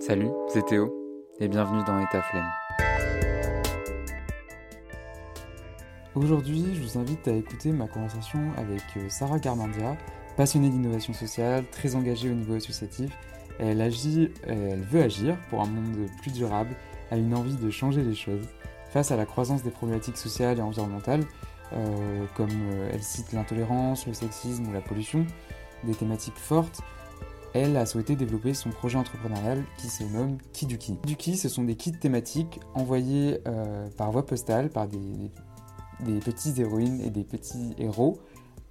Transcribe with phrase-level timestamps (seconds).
[0.00, 0.90] Salut, c'est Théo
[1.40, 2.48] et bienvenue dans État Flemme.
[6.14, 9.98] Aujourd'hui, je vous invite à écouter ma conversation avec euh, Sarah Garmandia,
[10.38, 13.10] passionnée d'innovation sociale, très engagée au niveau associatif.
[13.58, 16.74] Elle agit, elle veut agir pour un monde plus durable,
[17.10, 18.48] a une envie de changer les choses
[18.92, 21.24] face à la croissance des problématiques sociales et environnementales,
[21.74, 25.26] euh, comme euh, elle cite l'intolérance, le sexisme ou la pollution,
[25.84, 26.80] des thématiques fortes
[27.54, 30.96] elle a souhaité développer son projet entrepreneurial qui se nomme Kiduki.
[31.02, 35.30] Kiduki, ce sont des kits thématiques envoyés euh, par voie postale par des,
[36.24, 38.18] petites héroïnes et des petits héros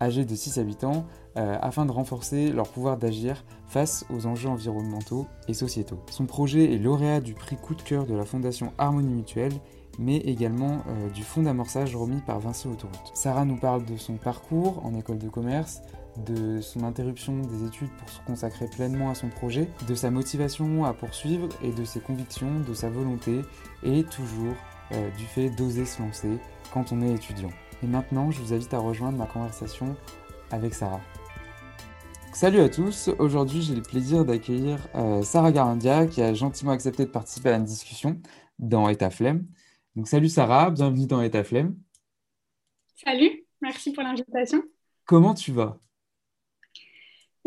[0.01, 1.05] âgés de 6 à 8 ans
[1.37, 5.99] euh, afin de renforcer leur pouvoir d'agir face aux enjeux environnementaux et sociétaux.
[6.09, 9.53] Son projet est lauréat du prix coup de cœur de la Fondation Harmonie Mutuelle
[9.99, 13.11] mais également euh, du fonds d'amorçage remis par Vinci Autoroute.
[13.13, 15.81] Sarah nous parle de son parcours en école de commerce,
[16.25, 20.85] de son interruption des études pour se consacrer pleinement à son projet, de sa motivation
[20.85, 23.41] à poursuivre et de ses convictions, de sa volonté
[23.83, 24.55] et toujours
[24.91, 26.37] euh, du fait d'oser se lancer
[26.73, 27.51] quand on est étudiant.
[27.83, 29.95] Et maintenant, je vous invite à rejoindre ma conversation
[30.51, 31.01] avec Sarah.
[32.33, 37.05] Salut à tous, aujourd'hui j'ai le plaisir d'accueillir euh, Sarah Garandia qui a gentiment accepté
[37.05, 38.21] de participer à une discussion
[38.59, 39.47] dans État Flemme.
[39.95, 41.75] Donc salut Sarah, bienvenue dans État Flemme.
[43.03, 44.61] Salut, merci pour l'invitation.
[45.05, 45.79] Comment tu vas?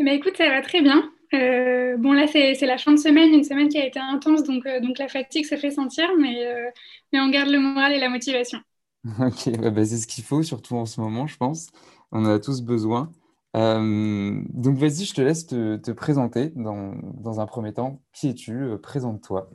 [0.03, 1.09] Ben, écoute, ça va très bien.
[1.33, 4.65] Euh, bon, là, c'est la fin de semaine, une semaine qui a été intense, donc,
[4.65, 6.69] euh, donc la fatigue se fait sentir, mais, euh,
[7.11, 8.59] mais on garde le moral et la motivation.
[9.19, 11.67] Ok, bah, c'est ce qu'il faut, surtout en ce moment, je pense.
[12.11, 13.11] On en a tous besoin.
[13.53, 18.01] donc, vas-y, je te laisse te, te présenter dans, dans, un premier temps.
[18.13, 18.77] Qui es-tu?
[18.81, 19.49] Présente-toi.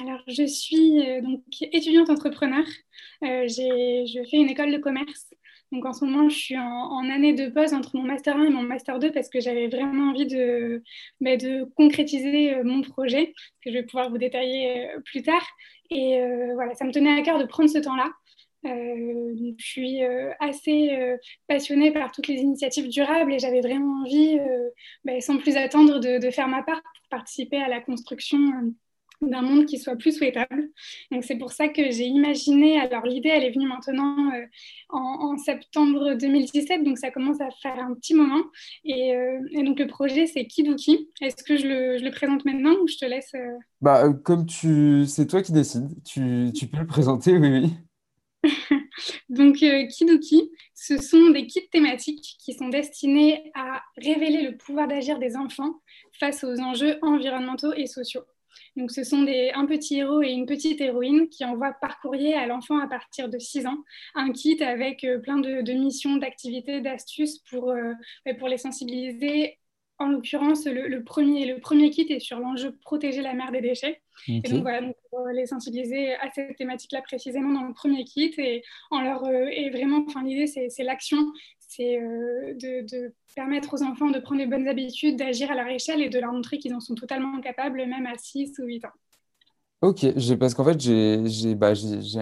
[0.00, 2.64] Alors, je suis donc étudiante entrepreneur.
[3.20, 5.28] je fais une école de commerce
[5.74, 8.50] donc en ce moment, je suis en, année de pause entre mon master 1 et
[8.50, 10.82] mon master 2 parce que j'avais vraiment envie de,
[11.20, 15.44] bah, de concrétiser euh, mon projet, que je vais pouvoir vous détailler euh, plus tard.
[15.90, 18.12] Et euh, voilà, ça me tenait à cœur de prendre ce temps-là.
[18.64, 20.02] je suis
[20.40, 20.96] assez
[21.48, 24.38] passionnée par toutes les initiatives durables et j'avais vraiment envie,
[25.04, 28.38] bah, sans plus attendre, de, de, faire ma part pour participer à la construction
[29.22, 30.68] d'un monde qui soit plus souhaitable.
[31.10, 34.44] Donc c'est pour ça que j'ai imaginé, alors l'idée elle est venue maintenant euh,
[34.90, 38.42] en, septembre 2017, donc ça commence à faire un petit moment.
[38.84, 41.08] Et, euh, donc le projet c'est Kiduki.
[41.20, 43.58] Est-ce que je le, je le, présente maintenant ou je te laisse euh?
[43.80, 48.50] Bah comme tu, c'est toi qui décides, tu, tu peux le présenter, oui, oui.
[49.28, 55.18] donc Kiduki, ce sont des kits thématiques qui sont destinés à révéler le pouvoir d'agir
[55.18, 55.80] des enfants
[56.20, 58.24] face aux enjeux environnementaux et sociaux.
[58.76, 62.34] Donc, ce sont des, un petit héros et une petite héroïne qui envoient par courrier
[62.34, 63.78] à l'enfant à partir de 6 ans
[64.14, 67.92] un kit avec euh, plein de, missions, d'activités, d'astuces pour, euh,
[68.38, 69.58] pour les sensibiliser.
[69.98, 74.02] En l'occurrence, le, premier, le premier kit est sur l'enjeu protéger la mer des déchets.
[74.28, 78.34] Et donc, voilà, pour les sensibiliser à cette thématique-là précisément dans le premier kit.
[78.38, 81.18] Et, en leur, euh, et vraiment, enfin, l'idée, c'est l'action,
[81.76, 86.08] c'est de, permettre aux enfants de prendre les bonnes habitudes, d'agir à leur échelle et
[86.08, 88.92] de leur montrer qu'ils en sont totalement capables, même à 6 ou 8 ans.
[89.84, 90.06] Ok,
[90.38, 91.72] parce qu'en fait, j'ai bah,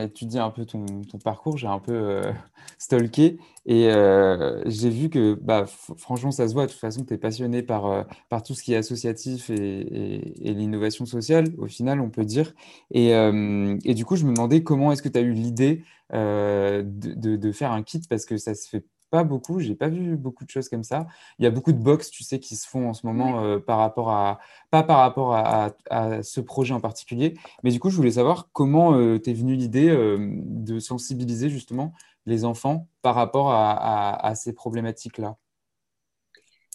[0.02, 0.84] étudié un peu ton,
[1.22, 2.32] parcours, j'ai un peu euh,
[2.78, 7.14] stalké et euh, j'ai vu que bah, franchement, ça se voit, de toute façon, tu
[7.14, 12.00] es passionné par, euh, par tout ce qui est associatif et, l'innovation sociale, au final,
[12.00, 12.52] on peut dire.
[12.90, 16.82] Et, et, du coup, je me demandais comment est-ce que tu as eu l'idée de,
[17.36, 20.46] de, faire un kit parce que ça se fait pas beaucoup, j'ai pas vu beaucoup
[20.46, 21.06] de choses comme ça.
[21.38, 23.58] Il y a beaucoup de box, tu sais, qui se font en ce moment euh,
[23.58, 24.40] par rapport à,
[24.70, 25.70] pas par rapport à,
[26.22, 29.90] ce projet en particulier, mais du coup, je voulais savoir comment euh, t'es venue l'idée
[29.90, 31.92] euh, de sensibiliser justement
[32.24, 35.36] les enfants par rapport à ces problématiques-là.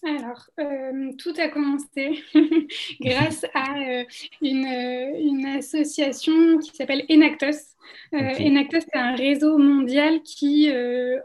[0.07, 2.23] Alors, euh, tout a commencé
[3.01, 4.05] grâce à euh,
[4.41, 7.75] une, euh, une, association qui s'appelle Enactos.
[8.13, 10.69] Enactos, c'est un réseau mondial qui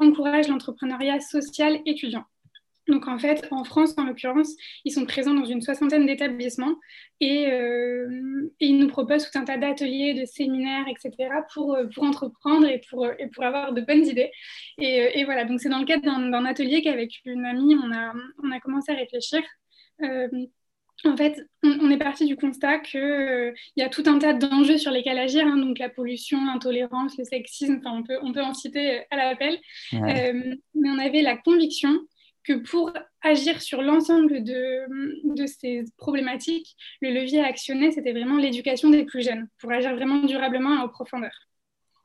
[0.00, 2.24] encourage l'entrepreneuriat social étudiant.
[2.88, 4.54] Donc en fait, en France, en l'occurrence,
[4.84, 6.74] ils sont présents dans une soixantaine d'établissements
[7.20, 11.28] et, euh, ils nous proposent tout un tas d'ateliers, de séminaires, etc.
[11.54, 14.32] pour, euh, pour entreprendre et pour, et pour avoir de bonnes idées.
[14.78, 17.92] Et, euh, et voilà, donc c'est dans le cadre d'un atelier qu'avec une amie, on
[17.92, 18.12] a,
[18.42, 19.42] on a commencé à réfléchir.
[21.04, 24.90] en fait, on, est parti du constat qu'il y a tout un tas d'enjeux sur
[24.90, 28.54] lesquels agir, hein, donc la pollution, l'intolérance, le sexisme, enfin, on, peut, on peut en
[28.54, 29.58] citer à l'appel.
[29.92, 32.00] mais on avait la conviction
[32.44, 32.92] que pour
[33.22, 39.04] agir sur l'ensemble de, de, ces problématiques, le levier à actionner, c'était vraiment l'éducation des
[39.04, 41.32] plus jeunes, pour agir vraiment durablement et en profondeur.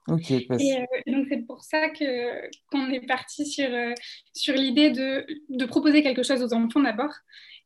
[0.07, 0.31] Ok.
[0.31, 3.93] Et euh, donc c'est pour ça que qu'on est parti sur, euh,
[4.33, 7.13] sur l'idée de, de, proposer quelque chose aux enfants d'abord.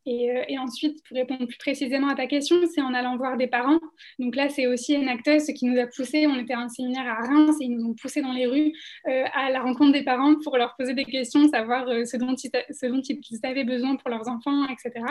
[0.08, 3.80] Et, ensuite, pour répondre plus précisément à ta question, c'est en allant voir des parents.
[4.18, 6.26] Donc là, c'est aussi ce qui nous a poussé.
[6.26, 8.74] On était à un séminaire à Reims et ils nous ont poussé dans les rues
[9.06, 12.86] à la rencontre des parents pour leur poser des questions, savoir ce, dont ils, ce
[12.88, 15.06] dont ils avaient besoin pour leurs enfants, etc.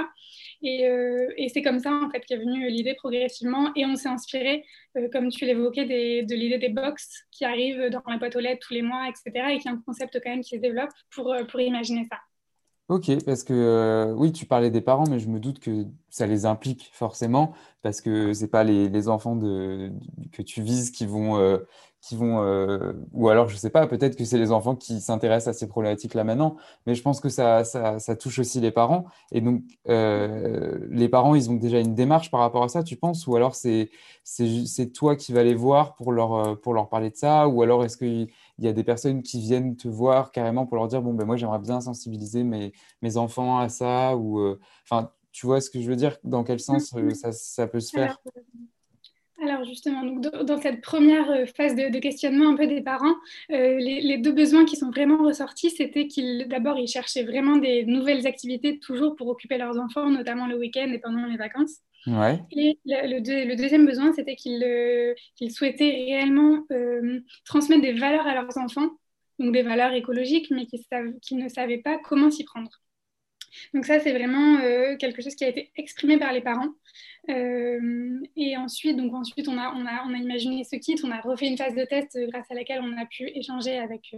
[0.63, 3.71] Et, c'est comme ça, en fait, qu'est venue l'idée progressivement.
[3.77, 4.65] Et on s'est inspiré,
[5.13, 8.75] comme tu l'évoquais, de l'idée des box qui arrivent dans la boîte aux lettres tous
[8.75, 9.53] les mois, etc.
[9.53, 12.19] Et qui est un concept quand même qui se développe pour imaginer ça.
[12.91, 16.27] Ok, parce que euh, oui, tu parlais des parents, mais je me doute que ça
[16.27, 17.53] les implique forcément,
[17.83, 21.59] parce que c'est pas les, enfants que tu vises qui vont, euh,
[22.01, 25.55] qui vont euh, ou alors je sais pas, peut-être que c'est les enfants qui s'intéressent
[25.55, 29.05] à ces problématiques-là maintenant, mais je pense que ça, ça, touche aussi les parents.
[29.31, 33.25] Et donc, les parents, ils ont déjà une démarche par rapport à ça, tu penses,
[33.29, 33.89] ou alors c'est
[34.93, 37.97] toi qui vas les voir pour leur, pour leur parler de ça, ou alors est-ce
[37.97, 38.27] que
[38.61, 41.25] il y a des personnes qui viennent te voir carrément pour leur dire bon ben
[41.25, 45.71] moi j'aimerais bien sensibiliser mes, mes enfants à ça ou euh, enfin tu vois ce
[45.71, 46.19] que je veux dire?
[46.25, 48.19] Dans quel sens euh, ça, ça, peut se faire?
[49.41, 53.15] Alors, justement, donc, dans cette première euh, phase de, questionnement un peu des parents,
[53.49, 57.85] les, les, deux besoins qui sont vraiment ressortis, c'était qu'ils d'abord ils cherchaient vraiment des
[57.85, 61.79] nouvelles activités toujours pour occuper leurs enfants, notamment le week-end et pendant les vacances.
[62.06, 65.14] Et le, deuxième besoin, c'était qu'ils euh,
[65.50, 68.91] souhaitaient réellement euh, transmettre des valeurs à leurs enfants,
[69.38, 72.70] donc des valeurs écologiques, mais qu'ils ne savaient pas comment s'y prendre.
[73.75, 76.70] Donc ça, c'est vraiment euh, quelque chose qui a été exprimé par les parents.
[77.29, 81.85] et ensuite, donc ensuite on a imaginé ce kit, on a refait une phase de
[81.85, 84.14] test grâce à laquelle on a pu échanger avec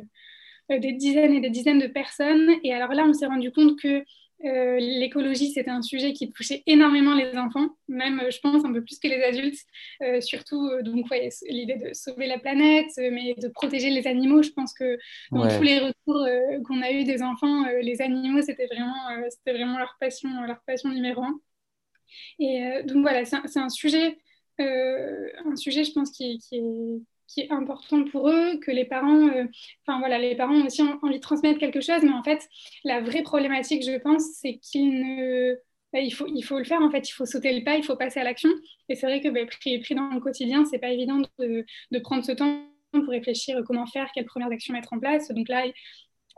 [0.71, 2.51] des dizaines et des dizaines de personnes.
[2.63, 4.05] Et alors là, on s'est rendu compte que
[4.45, 8.73] euh, l'écologie, c'était un sujet qui touchait énormément les enfants, même, euh, je pense, un
[8.73, 9.61] peu plus que les adultes.
[10.03, 11.07] Euh, surtout, donc,
[11.49, 14.43] l'idée de sauver la planète, mais de protéger les animaux.
[14.43, 14.99] Je pense que
[15.31, 16.27] dans tous les retours
[16.67, 18.95] qu'on a eu des enfants, les animaux, c'était vraiment,
[19.31, 21.41] c'était vraiment leur passion, leur passion numéro un.
[22.39, 24.19] Et donc, voilà, c'est un, sujet,
[24.59, 26.63] un sujet, je pense, qui, qui est
[27.33, 29.45] qui est important pour eux, que les parents, euh,
[29.87, 32.47] enfin voilà, les parents ont aussi envie de transmettre quelque chose, mais en fait,
[32.85, 35.55] la vraie problématique, je pense, c'est qu'il ne,
[35.93, 37.97] bah, faut, il faut le faire, en fait, il faut sauter le pas, il faut
[37.97, 38.51] passer à l'action.
[38.89, 41.99] Et c'est vrai que bah, pris, pris, dans le quotidien, c'est pas évident de, de,
[42.01, 45.29] prendre ce temps pour réfléchir comment faire, quelles premières actions mettre en place.
[45.29, 45.65] Donc là,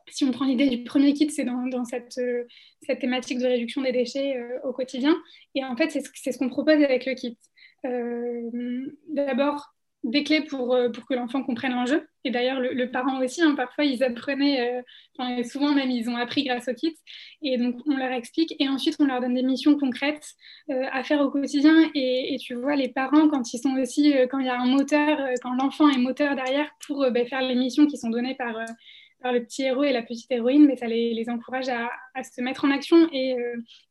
[0.08, 2.44] si on prend l'idée du premier kit, c'est dans, dans cette, euh,
[2.82, 5.16] cette, thématique de réduction des déchets euh, au quotidien.
[5.54, 7.36] Et en fait, c'est ce, ce qu'on propose avec le kit.
[9.08, 9.73] D'abord,
[10.04, 12.06] des clés pour, euh, pour que l'enfant comprenne l'enjeu.
[12.24, 14.82] Et d'ailleurs, le, parent aussi, hein, parfois, ils apprenaient,
[15.20, 16.94] euh, souvent même, ils ont appris grâce au kit.
[17.42, 18.54] Et donc, on leur explique.
[18.58, 20.26] Et ensuite, on leur donne des missions concrètes
[20.70, 21.90] euh, à faire au quotidien.
[21.94, 25.18] Et, tu vois, les parents, quand ils sont aussi, quand il y a un moteur,
[25.42, 28.54] quand l'enfant est moteur derrière pour ben, faire les missions qui sont données par,
[29.24, 32.66] le petit héros et la petite héroïne, mais ça les, encourage à, à, se mettre
[32.66, 33.08] en action.
[33.10, 33.36] Et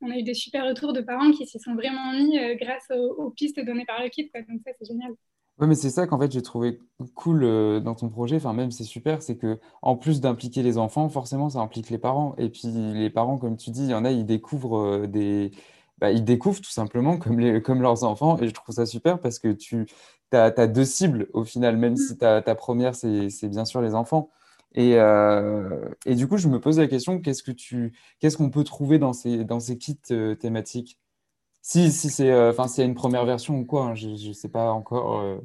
[0.02, 3.32] on a eu des super retours de parents qui s'y sont vraiment mis grâce aux,
[3.32, 4.30] pistes données par le kit.
[4.48, 5.14] Donc ça, c'est génial.
[5.60, 6.80] Oui, mais c'est ça qu'en fait j'ai trouvé
[7.14, 10.80] cool euh, dans ton projet, enfin même c'est super, c'est que en plus d'impliquer les
[10.80, 12.34] enfants, forcément ça implique les parents.
[12.40, 15.52] Et puis les parents, comme tu dis, il y en a, ils découvrent euh, des,
[16.00, 18.40] bah, ils découvrent tout simplement comme, les, comme leurs enfants.
[18.40, 19.86] Et je trouve ça super parce que tu
[20.32, 24.32] as, deux cibles au final, même si ta, ta première c'est bien sûr les enfants.
[24.76, 28.50] Et, euh, et, du coup, je me pose la question, qu'est-ce que tu, qu'est-ce qu'on
[28.50, 30.00] peut trouver dans ces, dans ces kits
[30.40, 31.00] thématiques?
[31.66, 34.50] Si, si c'est, euh, enfin, a une première version ou quoi, hein, je ne sais
[34.50, 35.20] pas encore.
[35.22, 35.40] Euh.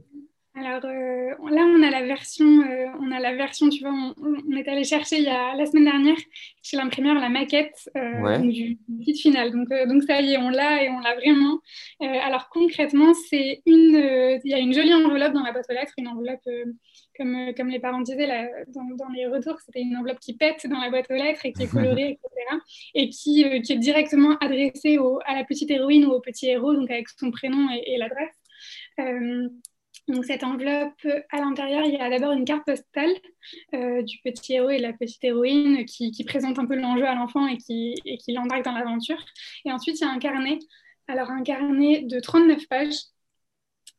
[0.61, 2.62] Alors euh, là, on a la version,
[3.00, 5.85] on a la version, tu vois, on, est allé chercher il y a la semaine
[5.85, 6.17] dernière
[6.62, 7.91] chez l'imprimeur la maquette
[8.43, 9.53] du, kit final.
[9.53, 11.61] Donc, donc ça y est, on l'a et on l'a vraiment.
[12.00, 15.95] alors concrètement, c'est une, il y a une jolie enveloppe dans la boîte aux lettres,
[15.97, 16.49] une enveloppe
[17.19, 20.79] comme, comme les parents disaient là, dans, les retours, c'était une enveloppe qui pète dans
[20.79, 22.61] la boîte aux lettres et qui est colorée, etc.
[22.95, 26.75] Et qui, euh, qui est directement adressée à la petite héroïne ou au petit héros,
[26.75, 28.35] donc avec son prénom et, l'adresse.
[30.09, 33.11] Donc cette enveloppe, à l'intérieur, il y a d'abord une carte postale
[33.75, 37.15] euh, du petit héros et de la petite héroïne qui, présente un peu l'enjeu à
[37.15, 39.23] l'enfant et qui, et l'embarque dans l'aventure.
[39.67, 40.59] Et ensuite, il y a un carnet.
[41.09, 42.97] Alors un carnet de 39 pages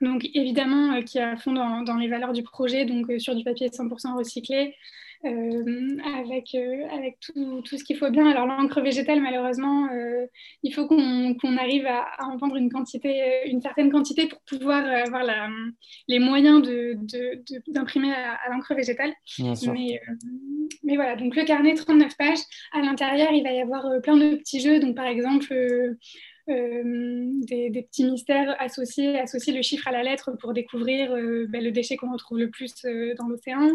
[0.02, 3.36] donc évidemment euh, qui est à fond dans, les valeurs du projet, donc euh, sur
[3.36, 4.76] du papier 100% recyclé,
[5.24, 6.56] avec,
[6.92, 8.30] avec tout, tout, ce qu'il faut bien.
[8.30, 9.90] Alors l'encre végétale, malheureusement,
[10.64, 15.24] il faut qu'on arrive à, en vendre une, quantité, une certaine quantité pour pouvoir avoir
[15.24, 15.50] la,
[16.08, 19.14] les moyens d'imprimer de, de, à, à l'encre végétale.
[19.40, 20.00] Mais,
[20.84, 22.40] mais, voilà, donc le carnet 39 pages.
[22.72, 24.80] À l'intérieur, il va y avoir plein de petits jeux.
[24.80, 25.54] Donc par exemple,
[26.50, 31.64] euh, des, petits mystères associés, associer le chiffre à la lettre pour découvrir euh, ben,
[31.64, 33.70] le déchet qu'on retrouve le plus euh, dans l'océan.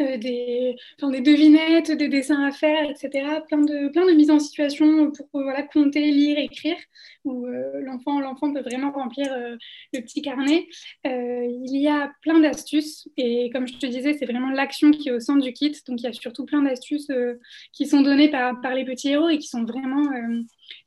[0.00, 3.40] Euh, des, des devinettes, des dessins à faire, etc.
[3.48, 6.76] Plein de, plein de mises en situation pour voilà, compter, lire, écrire,
[7.24, 9.56] où euh, l'enfant, l'enfant peut vraiment remplir euh,
[9.92, 10.66] le petit carnet.
[11.04, 15.12] il y a plein d'astuces, et comme je te disais, c'est vraiment l'action qui est
[15.12, 15.72] au centre du kit.
[15.86, 17.10] Donc il y a surtout plein d'astuces
[17.72, 20.04] qui sont données par, par les petits héros et qui sont vraiment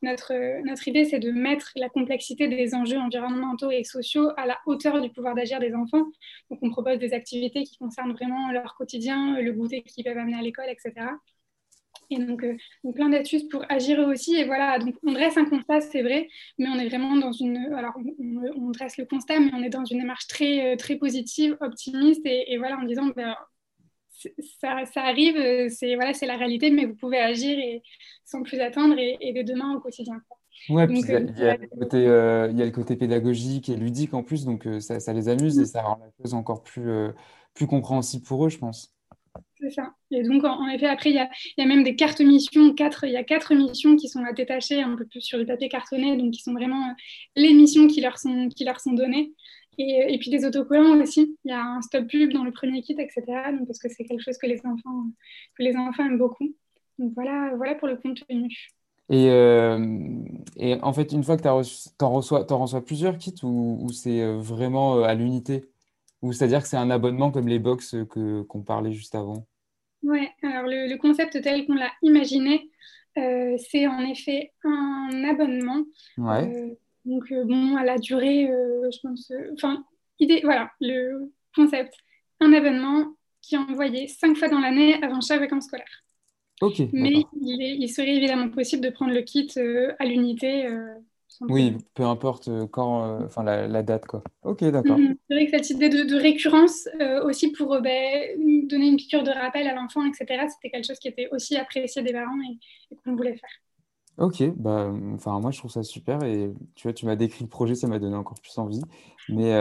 [0.01, 0.33] notre,
[0.65, 5.01] notre idée, c'est de mettre la complexité des enjeux environnementaux et sociaux à la hauteur
[5.01, 6.05] du pouvoir d'agir des enfants.
[6.49, 10.37] Donc, on propose des activités qui concernent vraiment leur quotidien, le goûter qu'ils peuvent amener
[10.37, 11.07] à l'école, etc.
[12.09, 12.57] Et donc, euh,
[12.93, 14.35] plein d'astuces pour agir eux aussi.
[14.35, 17.57] Et voilà, donc on dresse un constat, c'est vrai, mais on est vraiment dans une.
[17.73, 21.57] Alors, on, dresse le constat, mais on est dans une démarche très, euh, très positive,
[21.61, 23.35] optimiste, et, voilà, en disant, ben,
[24.59, 27.81] ça, ça, arrive, euh, c'est voilà, la réalité, mais vous pouvez agir et,
[28.25, 30.21] sans plus attendre et, et dès demain au quotidien.
[30.69, 31.15] Ouais, puis il y,
[31.45, 34.65] a, le côté, euh, il y a le côté pédagogique et ludique en plus, donc
[34.65, 36.89] euh, ça, ça, les amuse et ça rend la chose encore plus,
[37.53, 38.93] plus compréhensible pour eux, je pense.
[39.59, 39.93] C'est ça.
[40.11, 42.73] Et donc, en, effet, après, il y, a, il y, a, même des cartes missions,
[42.73, 45.45] quatre, il y a quatre missions qui sont à détacher un peu plus sur du
[45.45, 46.93] papier cartonné, donc qui sont vraiment
[47.35, 49.33] les missions qui leur sont, qui leur sont données.
[49.77, 51.37] Et, puis des autocollants aussi.
[51.43, 53.23] Il y a un stop pub dans le premier kit, etc.
[53.51, 55.05] Donc, parce que c'est quelque chose que les enfants,
[55.57, 56.53] que les enfants aiment beaucoup.
[56.99, 58.49] Donc voilà, voilà pour le contenu.
[59.09, 59.85] Et, euh,
[60.57, 64.21] et en fait, une fois que tu en reçois, en reçois plusieurs kits ou, c'est
[64.21, 65.65] euh, vraiment euh, à l'unité?
[66.21, 67.95] Ou c'est-à-dire que c'est un abonnement comme les box
[68.47, 69.45] qu'on parlait juste avant?
[70.03, 72.69] Ouais, alors le, le concept tel qu'on l'a imaginé,
[73.15, 75.83] c'est en effet un abonnement.
[76.17, 76.77] Ouais.
[77.05, 79.31] Donc, euh, bon, à la durée, euh, je pense.
[79.31, 79.83] Euh, enfin,
[80.19, 81.93] idée, voilà, le concept.
[82.39, 83.07] Un événement
[83.41, 86.03] qui est envoyé cinq fois dans l'année avant chaque vacances scolaires.
[86.61, 86.81] Ok.
[86.93, 89.51] Mais il, serait évidemment possible de prendre le kit
[89.99, 90.67] à l'unité.
[91.41, 94.23] oui, peu importe quand, enfin la, date quoi.
[94.43, 94.97] Ok, d'accord.
[94.97, 95.15] Mhm.
[95.27, 96.87] C'est vrai que cette idée de, récurrence
[97.25, 100.45] aussi pour ben, donner une piqûre de rappel à l'enfant, etc.
[100.49, 102.39] C'était quelque chose qui était aussi apprécié des parents
[102.91, 103.62] et qu'on voulait faire.
[104.19, 107.49] Ok, bah, enfin, moi je trouve ça super et tu vois, tu m'as décrit le
[107.49, 108.81] projet, ça m'a donné encore plus envie.
[109.29, 109.51] Mais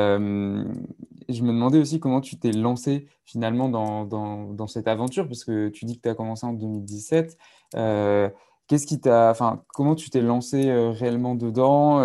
[1.28, 5.68] je me demandais aussi comment tu t'es lancé finalement dans, dans, cette aventure, parce que
[5.68, 7.38] tu dis que tu as commencé en 2017.
[7.76, 8.28] Euh,
[8.66, 12.04] qu'est-ce qui t'a, enfin, comment tu t'es lancé réellement dedans,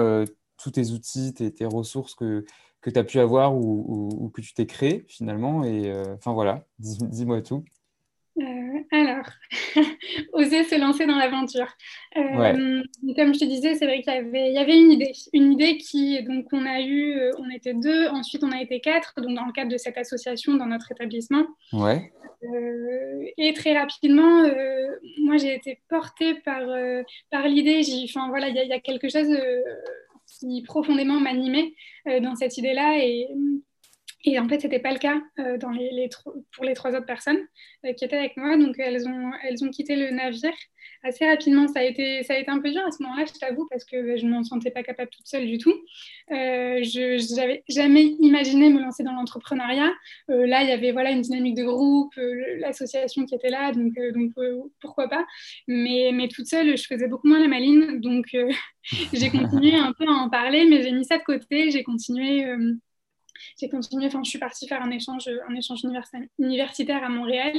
[0.58, 2.46] tous tes outils, tes, ressources que,
[2.82, 5.64] que tu as pu avoir ou, ou, que tu t'es créé finalement.
[5.64, 7.64] Et enfin voilà, dis-moi tout.
[8.40, 9.26] Euh, alors,
[10.34, 11.68] oser se lancer dans l'aventure.
[12.16, 12.84] Euh,
[13.16, 15.12] comme je te disais, c'est vrai qu'il y avait, il y avait une idée.
[15.34, 18.80] Une idée qui, donc, on a eu, euh, on était deux, ensuite on a été
[18.80, 21.46] quatre, donc dans le cadre de cette association dans notre établissement.
[21.74, 22.12] Ouais.
[23.38, 24.44] et très rapidement,
[25.22, 26.62] moi j'ai été portée par,
[27.32, 27.82] par l'idée.
[28.04, 29.36] Enfin, voilà, il y, y, a quelque chose
[30.40, 31.74] qui profondément m'animait
[32.22, 33.00] dans cette idée-là.
[33.04, 33.28] Et
[34.24, 35.58] et en fait, ce n'était pas le cas euh,
[36.52, 37.40] pour les trois autres personnes
[37.86, 38.58] euh, qui étaient avec moi.
[38.58, 40.54] Donc, elles ont, quitté le navire
[41.04, 41.68] assez rapidement.
[41.68, 44.26] Ça a été, un peu dur à ce moment-là, je t'avoue, parce que bah, je
[44.26, 45.74] ne m'en sentais pas capable toute seule du tout.
[46.32, 49.94] Euh, je n'avais jamais imaginé me lancer dans l'entrepreneuriat.
[50.30, 52.14] là, il y avait une dynamique de groupe,
[52.60, 54.34] l'association qui était là, donc, donc
[54.82, 55.26] pourquoi pas.
[55.68, 58.02] Mais, mais toute seule, je faisais beaucoup moins la maline.
[58.02, 58.36] Donc,
[59.14, 61.70] j'ai continué un peu à en parler, mais j'ai mis ça de côté.
[61.70, 62.46] J'ai continué
[63.60, 65.82] j'ai continué, enfin, je suis partie faire un échange, un échange
[66.40, 67.54] universitaire à Montréal.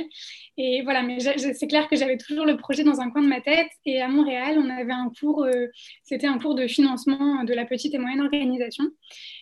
[0.57, 3.41] Et voilà, mais c'est clair que j'avais toujours le projet dans un coin de ma
[3.41, 3.69] tête.
[3.85, 5.67] Et à Montréal, on avait un cours, euh,
[6.05, 8.85] c'était un cours de financement de la petite et moyenne organisation.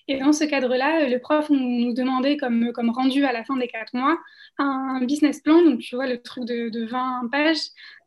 [0.08, 3.68] Et dans ce cadre-là, le prof nous demandait, comme, comme rendu à la fin des
[3.68, 4.18] quatre mois,
[4.58, 7.58] un business plan, donc tu vois le truc de, de 20 pages,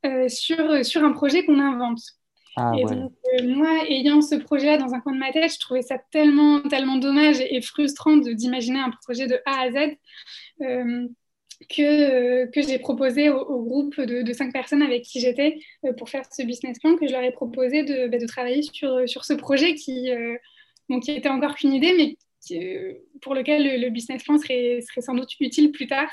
[0.06, 2.00] euh, sur, sur un projet qu'on invente.
[2.60, 5.60] Ah, et donc, euh, moi, ayant ce projet-là dans un coin de ma tête, je
[5.60, 9.96] trouvais ça tellement, tellement dommage et, frustrant d'imaginer un projet de A à Z
[10.62, 11.08] euh,
[11.70, 16.24] que, que j'ai proposé au, groupe de, cinq personnes avec qui j'étais euh, pour faire
[16.32, 19.34] ce business plan, que je leur ai proposé de, bah, de travailler sur, sur ce
[19.34, 20.10] projet qui,
[20.90, 22.18] donc, qui était encore qu'une idée, mais
[23.22, 26.10] pour lequel le, business plan serait, serait, sans doute utile plus tard.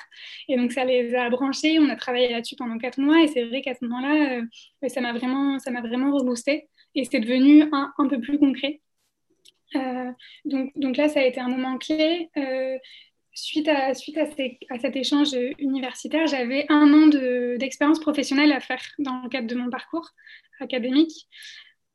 [0.48, 1.78] Et donc, ça les a branchés.
[1.78, 3.22] On a travaillé là-dessus pendant quatre mois.
[3.22, 6.68] Et c'est vrai qu'à ce moment-là, euh, ça m'a vraiment, vraiment reboosté.
[6.94, 8.80] Et c'est devenu un, un, peu plus concret.
[9.74, 10.10] Euh,
[10.44, 12.30] donc, donc, là, ça a été un moment clé.
[12.36, 12.78] Euh,
[13.34, 14.26] suite à, suite à,
[14.78, 17.06] cet échange universitaire, j'avais un an
[17.58, 20.08] d'expérience professionnelle à faire dans le cadre de mon parcours
[20.60, 21.28] académique.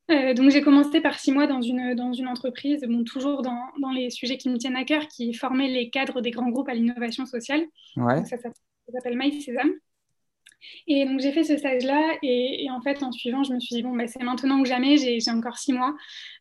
[0.09, 3.61] Euh, donc j'ai commencé par six mois dans une, dans une entreprise, bon, toujours dans,
[3.79, 6.69] dans, les sujets qui me tiennent à cœur, qui formait les cadres des grands groupes
[6.69, 7.61] à l'innovation sociale.
[7.95, 8.25] Ouais.
[8.25, 9.31] ça, s'appelle My
[10.87, 13.83] Et donc j'ai fait ce stage-là et, en fait en suivant, je me suis dit
[13.83, 15.95] bon, bah, c'est maintenant ou jamais, j'ai encore six mois.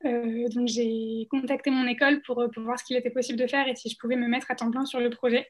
[0.05, 3.69] Euh, donc j'ai contacté mon école pour, pour voir ce qu'il était possible de faire
[3.69, 5.47] et si je pouvais me mettre à temps plein sur le projet.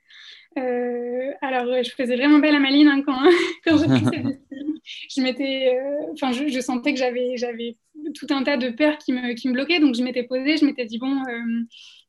[0.58, 3.18] Euh, alors je faisais vraiment belle à ma ligne hein, quand,
[3.64, 4.66] quand j'ai pris cette décision.
[4.84, 7.76] Je, m'étais, euh, je, je, sentais que j'avais
[8.14, 10.64] tout un tas de peurs qui me, qui me bloquaient, donc je m'étais posée, je
[10.64, 11.22] m'étais dit bon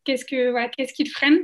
[0.03, 1.39] qu'est-ce que voilà, qu'est-ce qui te freine?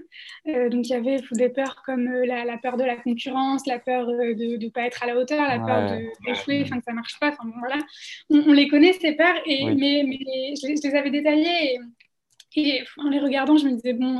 [0.47, 3.79] Euh, donc il y avait des peurs comme euh, la, peur de la concurrence la
[3.79, 6.93] peur euh, de ne pas être à la hauteur la peur d'échouer enfin que ça
[6.93, 7.29] marche pas.
[7.29, 7.77] Enfin voilà.
[8.29, 11.79] On, les connaît ces peurs et mais, mais je, les, avais détaillées
[12.55, 14.19] et, en les regardant je me disais bon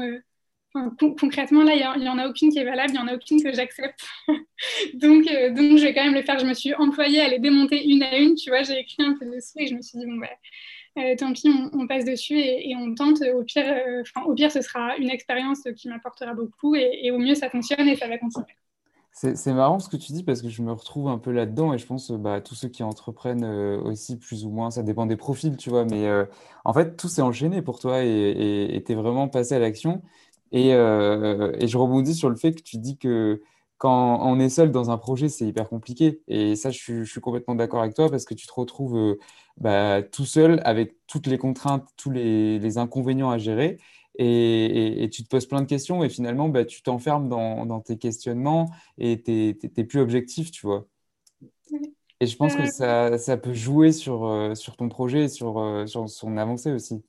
[1.20, 3.42] concrètement, là, il n'y en a aucune qui est valable, il n'y en a aucune
[3.42, 4.00] que j'accepte.
[4.94, 6.40] donc, donc, je vais quand même le faire.
[6.40, 8.36] Je me suis employée à les démonter une à une.
[8.36, 10.28] Tu vois, j'ai écrit un peu dessous et je me suis dit, bon, bah,
[10.98, 13.22] euh, tant pis, on, passe dessus et, on tente.
[13.22, 17.36] Au pire, euh, au pire, ce sera une expérience qui m'apportera beaucoup et, au mieux,
[17.36, 18.48] ça fonctionne et ça va continuer.
[19.12, 21.80] C'est marrant ce que tu dis parce que je me retrouve un peu là-dedans et
[21.80, 25.16] je pense bah, tous ceux qui entreprennent euh, aussi plus ou moins, ça dépend des
[25.16, 26.08] profils, tu vois, mais
[26.66, 30.04] en fait tout s'est enchaîné pour toi et tu es vraiment passé à l'action.
[30.52, 33.42] Et, et, je rebondis sur le fait que tu dis que
[33.78, 36.22] quand on est seul dans un projet, c'est hyper compliqué.
[36.28, 39.20] Et ça, je suis, complètement d'accord avec toi parce que tu te retrouves euh,
[39.58, 43.78] bah, tout seul avec toutes les contraintes, tous les, inconvénients à gérer.
[44.18, 48.72] Et, tu te poses plein de questions et finalement, bah, tu t'enfermes dans, tes questionnements
[48.98, 50.88] et tu n'es plus objectif, tu vois.
[52.20, 53.18] Et je pense que euh.
[53.20, 57.04] ça, peut jouer sur, euh, sur ton projet et sur, sur son avancée aussi.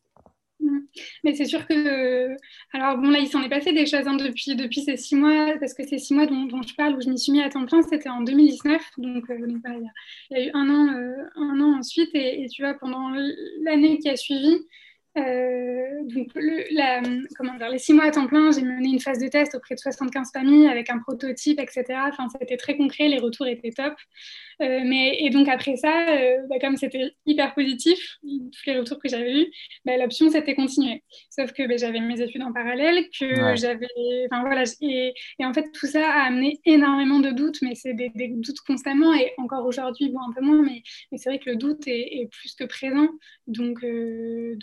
[1.24, 2.36] Mais c'est sûr que.
[2.72, 5.54] Alors, bon, là, il s'en est passé des choses hein, depuis, depuis ces six mois,
[5.60, 7.66] parce que ces six mois dont, je parle, où je m'y suis mis à temps
[7.66, 8.82] plein, c'était en 2019.
[8.98, 9.60] Donc, euh, il,
[10.30, 12.10] y a, eu un an, euh, un an ensuite.
[12.14, 13.10] Et tu vois, pendant
[13.62, 14.58] l'année qui a suivi,
[15.16, 16.28] euh, donc,
[16.70, 17.02] la,
[17.36, 19.74] comment dire, les six mois à temps plein, j'ai mené une phase de test auprès
[19.74, 21.84] de 75 familles avec un prototype, etc.
[22.08, 23.94] Enfin, c'était très concret, les retours étaient top.
[24.60, 28.98] Euh, mais, et donc après ça, euh, bah, comme c'était hyper positif, tous les retours
[28.98, 29.46] que j'avais eus,
[29.84, 31.04] bah, l'option c'était continuer.
[31.30, 33.86] Sauf que bah, j'avais mes études en parallèle, que j'avais,
[34.30, 37.94] enfin voilà, et, et, en fait tout ça a amené énormément de doutes, mais c'est
[37.94, 41.50] des, doutes constamment et encore aujourd'hui, bon un peu moins, mais, mais c'est vrai que
[41.50, 43.08] le doute est, est, plus que présent.
[43.46, 43.84] Donc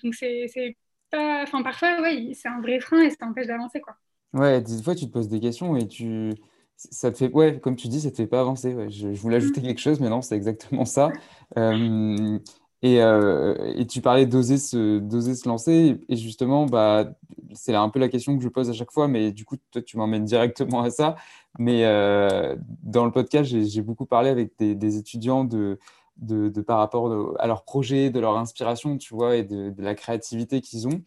[0.03, 0.75] donc c'est c'est
[1.11, 1.43] pas.
[1.43, 3.95] Enfin, parfois, ouais, c'est un vrai frein et ça empêche d'avancer, quoi.
[4.33, 6.33] Ouais, des fois, tu te poses des questions et tu.
[6.77, 8.75] Ça te fait, ouais, comme tu dis, ça te fait pas avancer.
[8.89, 9.63] Je, voulais ajouter mm.
[9.63, 11.09] quelque chose, mais non, c'est exactement ça.
[11.57, 12.37] Euh,
[12.81, 16.01] et, euh, et, tu parlais d'oser se, d'oser se lancer.
[16.09, 17.13] Et justement, bah,
[17.53, 19.81] c'est un peu la question que je pose à chaque fois, mais du coup, toi,
[19.81, 21.15] tu m'emmènes directement à ça.
[21.57, 25.79] Mais euh, dans le podcast, j'ai beaucoup parlé avec des étudiants de,
[26.17, 30.61] de, par rapport à leur projet, de leur inspiration, tu vois, et de, la créativité
[30.61, 31.01] qu'ils ont,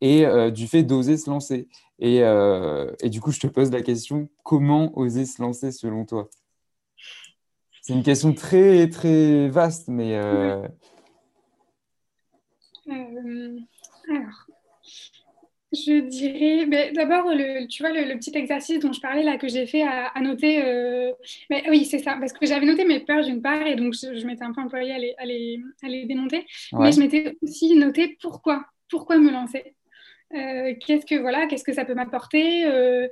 [0.00, 1.68] et euh, du fait d'oser se lancer.
[2.02, 6.28] Euh, et, du coup, je te pose la question, comment oser se lancer selon toi?
[7.82, 10.16] C'est une question très, très vaste, mais...
[10.16, 10.66] Euh,
[12.88, 14.46] alors,
[15.72, 17.30] je dirais, ben, d'abord,
[17.68, 21.12] tu vois, le, petit exercice dont je parlais là, que j'ai fait à, noter, euh,
[21.48, 24.26] ben, oui, c'est ça, parce que j'avais noté mes peurs d'une part, et donc je,
[24.26, 27.74] m'étais un peu employée à les, à les, à les démonter, mais je m'étais aussi
[27.76, 29.74] noté pourquoi, pourquoi me lancer.
[30.34, 33.08] Euh, qu'est-ce que voilà, qu'est-ce que ça peut m'apporter, euh,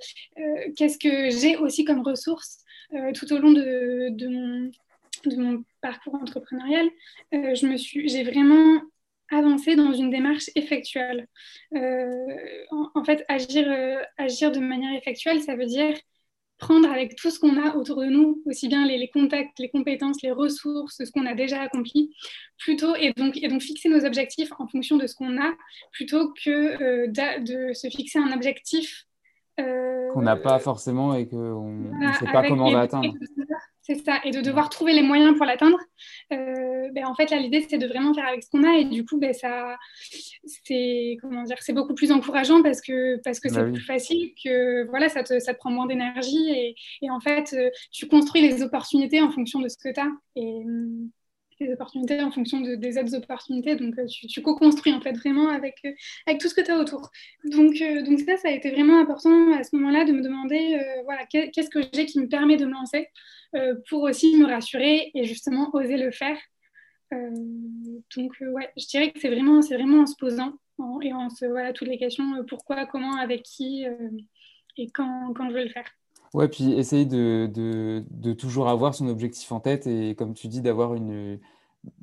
[0.77, 2.64] qu'est-ce que j'ai aussi comme ressources
[3.14, 4.71] tout au long de, de, mon,
[5.27, 6.88] de mon parcours entrepreneurial.
[7.33, 8.81] je me suis, j'ai vraiment
[9.31, 11.27] avancer dans une démarche effectuelle.
[11.75, 12.14] Euh,
[12.95, 15.95] en, fait, agir, euh, agir de manière effectuelle, ça veut dire
[16.59, 20.23] prendre avec tout ce qu'on a autour de nous, aussi bien les, contacts, les compétences,
[20.23, 22.12] les ressources, ce qu'on a déjà accompli,
[22.59, 25.53] plutôt et donc, et donc fixer nos objectifs en fonction de ce qu'on a,
[25.93, 29.05] plutôt que euh, de se fixer un objectif
[29.57, 33.12] qu'on n'a pas forcément et qu'on ne sait pas comment on va atteindre.
[33.88, 35.79] C'est ça, et de devoir trouver les moyens pour l'atteindre.
[36.31, 38.85] Euh, ben, en fait, là, l'idée, c'est de vraiment faire avec ce qu'on a, et
[38.85, 39.79] du coup, ben, ça,
[40.44, 44.33] c'est comment dire, c'est beaucoup plus encourageant parce que parce que bah c'est plus facile,
[44.44, 48.07] que voilà, ça te, ça te prend moins d'énergie, et, et, en fait, euh, tu
[48.09, 50.11] construis les opportunités en fonction de ce que tu as.
[50.37, 50.64] Et,
[51.61, 53.77] des opportunités en fonction de, des autres opportunités.
[53.77, 55.92] Donc, euh, tu, co-construis en fait vraiment avec, euh,
[56.27, 57.11] avec tout ce que tu as autour.
[57.44, 60.81] Donc, euh, donc, ça, ça a été vraiment important à ce moment-là de me demander
[61.05, 63.09] voilà, qu'est-ce que j'ai qui me permet de me lancer
[63.88, 66.38] pour aussi me rassurer et justement oser le faire.
[67.11, 70.53] donc, ouais, je dirais que c'est vraiment, vraiment en se posant
[71.03, 73.85] et en se voilà, toutes les questions pourquoi, comment, avec qui
[74.77, 75.87] et quand, quand je veux le faire.
[76.35, 80.49] Ouais, puis essayer de, de, de, toujours avoir son objectif en tête et comme tu
[80.49, 81.38] dis, d'avoir une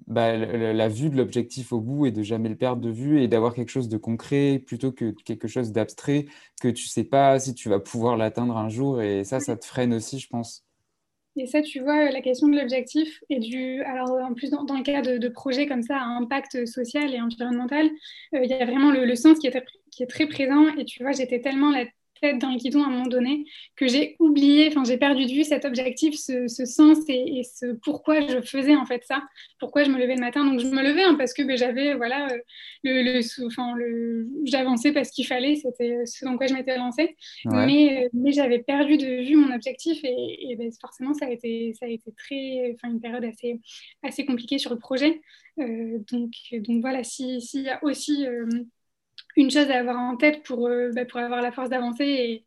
[0.08, 3.28] bah, la, vue de l'objectif au bout et de jamais le perdre de vue et
[3.28, 6.26] d'avoir quelque chose de concret plutôt que quelque chose d'abstrait
[6.62, 9.66] que tu sais pas si tu vas pouvoir l'atteindre un jour et ça, ça te
[9.66, 10.64] freine aussi, je pense.
[11.38, 13.82] Et ça, tu vois, la question de l'objectif et du.
[13.82, 17.90] Alors, en plus, dans, le cas de, projets comme ça à impact social et environnemental,
[18.32, 20.74] il y a vraiment le, le sens qui est, qui est très présent.
[20.78, 21.84] Et tu vois, j'étais tellement la
[22.22, 25.32] tête dans le guidon à un moment donné que j'ai oublié, enfin j'ai perdu de
[25.32, 29.24] vue cet objectif, ce, sens et, ce pourquoi je faisais en fait ça,
[29.60, 30.46] pourquoi je me levais le matin.
[30.46, 32.38] Donc je me levais hein, parce que ben, j'avais voilà euh,
[32.84, 37.16] le, le, enfin, le j'avançais parce qu'il fallait, c'était ce dans quoi je m'étais lancée,
[37.46, 41.86] mais, mais j'avais perdu de vue mon objectif et, ben, forcément ça a été ça
[41.86, 43.60] a été très, enfin une période assez
[44.04, 45.22] assez compliquée sur le projet.
[45.60, 48.46] Euh, donc donc voilà, s'il y a aussi euh,
[49.36, 52.06] une chose à avoir en tête pour, euh, bah, pour avoir la force d'avancer.
[52.06, 52.46] Et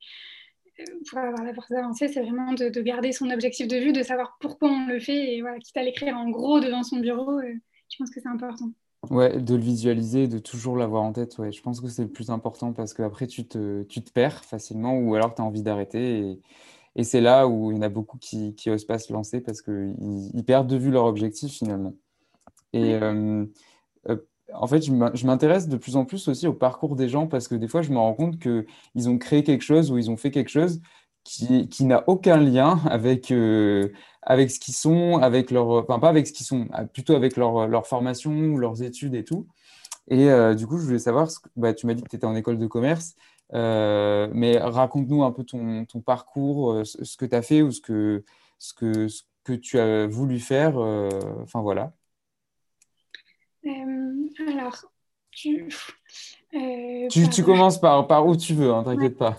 [0.80, 4.02] euh, pour avoir la force d'avancer, c'est vraiment de, garder son objectif de vue, de
[4.02, 5.34] savoir pourquoi on le fait.
[5.34, 7.54] Et voilà, quitte à l'écrire en gros devant son bureau, euh,
[7.90, 8.70] je pense que c'est important.
[9.10, 12.10] Ouais, de le visualiser, de toujours l'avoir en tête, ouais, je pense que c'est le
[12.10, 15.62] plus important parce qu'après tu te, tu te perds facilement ou alors tu as envie
[15.62, 16.18] d'arrêter.
[16.18, 16.40] Et,
[16.96, 19.62] et c'est là où il y en a beaucoup qui n'osent pas se lancer parce
[19.62, 19.94] qu'ils
[20.34, 21.94] ils perdent de vue leur objectif finalement.
[22.72, 22.98] Et
[24.54, 27.54] en fait, je m'intéresse de plus en plus aussi au parcours des gens parce que
[27.54, 30.30] des fois, je me rends compte qu'ils ont créé quelque chose ou ils ont fait
[30.30, 30.80] quelque chose
[31.24, 33.90] qui, qui n'a aucun lien avec, euh,
[34.22, 37.36] avec ce qu'ils sont, avec leur, enfin pas avec ce qu'ils sont, ah, plutôt avec
[37.36, 39.46] leur, leur, formation, leurs études et tout.
[40.08, 42.34] Et euh, du coup, je voulais savoir, bah, tu m'as dit que tu étais en
[42.34, 43.14] école de commerce,
[43.54, 47.80] euh, mais raconte-nous un peu ton, ton parcours, ce que tu as fait ou ce
[47.82, 48.24] que,
[48.58, 50.78] ce, que, ce que tu as voulu faire.
[50.78, 51.92] Enfin voilà.
[54.48, 54.76] Alors,
[55.30, 55.68] tu,
[56.54, 59.38] euh, tu, tu, commences par, par où tu veux, hein, t'inquiète pas.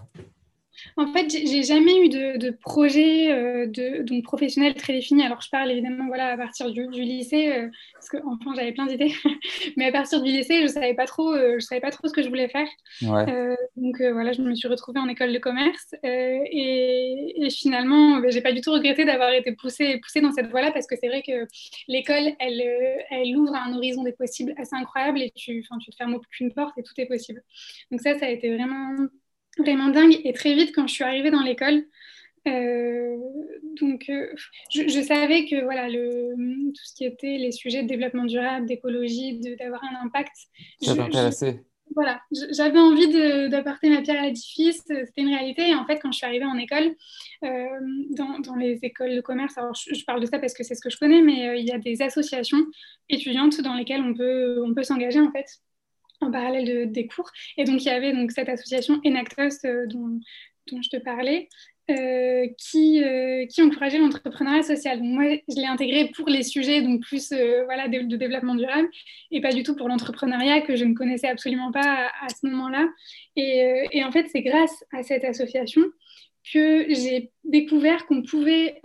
[0.97, 5.23] En fait, j'ai jamais eu de, projet euh, de, donc professionnel très défini.
[5.23, 9.13] Alors, je parle évidemment voilà, à partir du, lycée, euh, parce qu'enfin, j'avais plein d'idées.
[9.77, 12.07] Mais à partir du lycée, je ne savais, pas trop, euh, je savais pas trop
[12.07, 12.67] ce que je voulais faire.
[13.01, 15.95] donc, voilà, je me suis retrouvée en école de commerce.
[16.03, 20.71] Et, finalement, ben, j'ai pas du tout regretté d'avoir été poussée, poussée dans cette voie-là,
[20.71, 21.47] parce que c'est vrai que
[21.87, 22.61] l'école, elle,
[23.09, 26.77] elle ouvre un horizon des possibles assez incroyable et tu, tu te fermes aucune porte
[26.77, 27.41] et tout est possible.
[27.91, 29.07] Donc, ça, ça a été vraiment
[29.59, 30.19] vraiment dingue.
[30.23, 31.83] Et très vite, quand je suis arrivée dans l'école,
[32.47, 33.17] euh,
[33.79, 34.27] donc, euh,
[34.71, 36.33] je, savais que voilà, le,
[36.69, 40.33] tout ce qui était les sujets de développement durable, d'écologie, d'avoir un impact.
[40.81, 41.63] Ça t'intéressait
[41.95, 43.09] Voilà, j'avais envie
[43.49, 45.69] d'apporter ma pierre à l'édifice, c'était une réalité.
[45.69, 46.95] Et en fait, quand je suis arrivée en école,
[47.43, 47.65] euh,
[48.11, 50.81] dans, dans, les écoles de commerce, alors je, parle de ça parce que c'est ce
[50.81, 52.65] que je connais, mais il y a des associations
[53.09, 55.47] étudiantes dans lesquelles on peut, on peut s'engager en fait
[56.21, 57.29] en parallèle des cours.
[57.57, 60.19] Et donc, il y avait donc, cette association Enactos euh, dont,
[60.71, 61.49] dont, je te parlais,
[61.89, 64.99] euh, qui, euh, qui encourageait l'entrepreneuriat social.
[64.99, 67.33] Donc, moi, je l'ai intégré pour les sujets donc plus
[67.65, 68.89] voilà, de, développement durable
[69.31, 72.87] et pas du tout pour l'entrepreneuriat que je ne connaissais absolument pas à, ce moment-là.
[73.35, 75.81] Et, et, en fait, c'est grâce à cette association
[76.53, 78.79] que j'ai découvert qu'on pouvait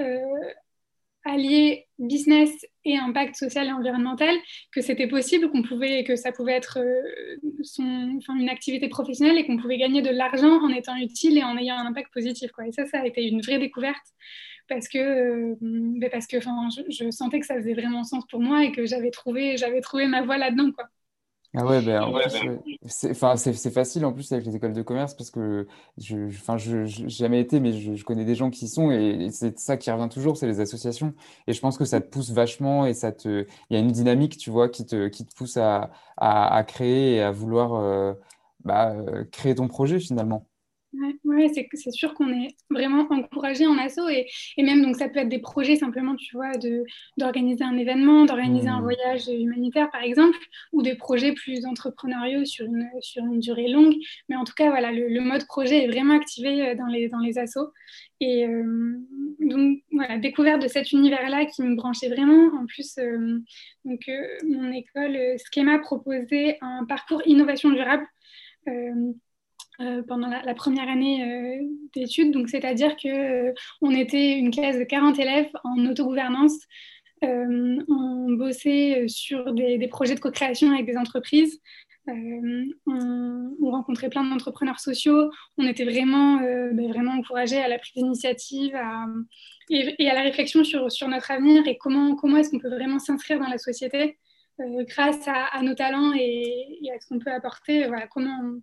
[1.25, 2.51] allier business
[2.85, 4.35] et impact social et environnemental,
[4.73, 7.37] que c'était possible, qu'on pouvait, que ça pouvait être euh,
[7.79, 11.77] une activité professionnelle et qu'on pouvait gagner de l'argent en étant utile et en ayant
[11.77, 12.51] un impact positif.
[12.67, 14.05] Et ça, ça a été une vraie découverte
[14.69, 18.41] parce que, euh, ben parce que je, je, sentais que ça faisait vraiment sens pour
[18.41, 20.71] moi et que j'avais trouvé, j'avais trouvé ma voie là-dedans.
[21.57, 22.13] Ah ouais, ben,
[22.87, 27.41] c'est facile en plus avec les écoles de commerce parce que je, enfin, je, jamais
[27.41, 30.37] été, mais je, connais des gens qui y sont et, c'est ça qui revient toujours,
[30.37, 31.15] c'est les associations.
[31.47, 33.93] Et je pense que ça te pousse vachement et ça te, il y a une
[33.93, 38.15] dynamique, tu vois, qui te, qui te pousse à, à, créer et à vouloir euh,
[38.65, 40.49] bah, euh, créer ton projet finalement.
[41.25, 44.27] Ouais, c'est sûr qu'on est vraiment encouragé en asso et,
[44.57, 46.53] et, même donc ça peut être des projets simplement, tu vois,
[47.17, 48.83] d'organiser un événement, d'organiser un mmh.
[48.83, 50.39] voyage humanitaire par exemple,
[50.73, 53.95] ou des projets plus entrepreneuriaux sur une, sur une durée longue.
[54.29, 57.19] Mais en tout cas, voilà, le, mode projet est vraiment activé euh, dans les, dans
[57.19, 57.73] les assos.
[58.21, 58.97] Et euh,
[59.41, 62.55] donc voilà, découverte de cet univers-là qui me branchait vraiment.
[62.57, 63.41] En plus, euh,
[63.85, 64.01] donc
[64.45, 65.19] mon école
[65.53, 68.07] Schema proposait un parcours innovation durable.
[69.81, 72.31] Euh, pendant la, première année euh, d'études.
[72.31, 76.57] Donc, c'est-à-dire qu'on euh, on était une classe de 40 élèves en autogouvernance.
[77.23, 81.61] on bossait sur des, projets de co-création avec des entreprises.
[82.07, 82.71] On,
[83.63, 85.31] rencontrait plein d'entrepreneurs sociaux.
[85.59, 88.77] On était vraiment, ben, vraiment encouragés à la prise d'initiative
[89.71, 93.01] et, à la réflexion sur, sur notre avenir et comment, comment est-ce qu'on peut vraiment
[93.01, 94.19] s'inscrire dans la société
[94.61, 97.89] grâce à, nos talents et, et à ce qu'on peut apporter.
[97.89, 98.61] Voilà, comment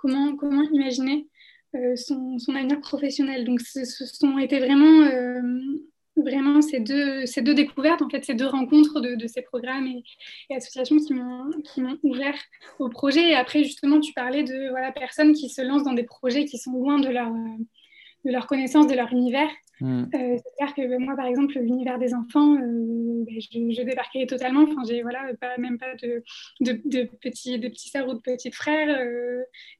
[0.00, 1.28] comment, imaginer
[1.76, 3.44] euh, son, avenir professionnel.
[3.44, 9.26] Donc, ce, sont été vraiment, euh, ces deux, découvertes, en fait, ces deux rencontres de,
[9.26, 12.38] ces programmes et, associations qui m'ont ouvert
[12.78, 13.30] au projet.
[13.30, 16.58] Et après, justement, tu parlais de voilà, personnes qui se lancent dans des projets qui
[16.58, 19.50] sont loin de leur, de leur connaissance, de leur univers.
[19.80, 20.04] Hmm.
[20.12, 24.62] C'est-à-dire que ben, moi, par exemple, l'univers des enfants, ben, je, je, débarquais totalement.
[24.62, 26.22] Enfin, j'ai voilà, pas, même pas de,
[26.60, 29.00] de, de, petits, de petits sœurs ou de petits frères.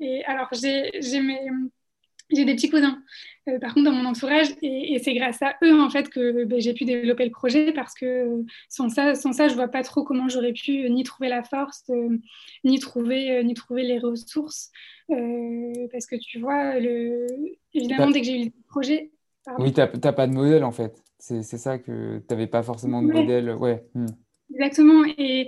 [0.01, 3.03] et alors, j'ai des petits cousins,
[3.49, 6.61] euh, par contre, dans mon entourage, et, c'est grâce à eux, en fait, que ben,
[6.61, 10.05] j'ai pu développer le projet, parce que sans ça, sans ça je vois pas trop
[10.05, 12.19] comment j'aurais pu euh, ni trouver la force, euh,
[12.65, 14.71] ni, trouver, ni trouver les ressources.
[15.09, 17.27] parce que tu vois, le...
[17.75, 19.11] évidemment, dès que j'ai eu le projet...
[19.59, 21.03] Oui, tu n'as pas de modèle, en fait.
[21.19, 23.55] C'est ça que tu n'avais pas forcément de modèle.
[23.55, 23.85] Ouais.
[23.95, 24.07] Hmm.
[24.53, 25.05] Exactement.
[25.17, 25.47] Et,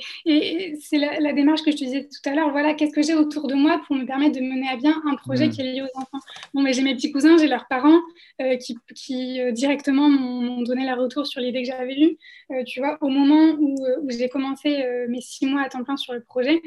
[0.81, 2.51] c'est la, démarche que je te disais tout à l'heure.
[2.51, 5.17] Voilà, qu'est-ce que j'ai autour de moi pour me permettre de mener à bien un
[5.17, 5.51] projet mm.
[5.51, 6.19] qui est lié aux enfants?
[6.55, 8.01] Bon, mais j'ai mes petits cousins, j'ai leurs parents
[8.41, 8.57] euh,
[8.95, 12.17] qui, euh, directement m'ont donné la retour sur l'idée que j'avais eue.
[12.53, 13.77] Euh, tu vois, au moment où,
[14.09, 16.62] j'ai commencé mes six mois à temps plein sur le projet,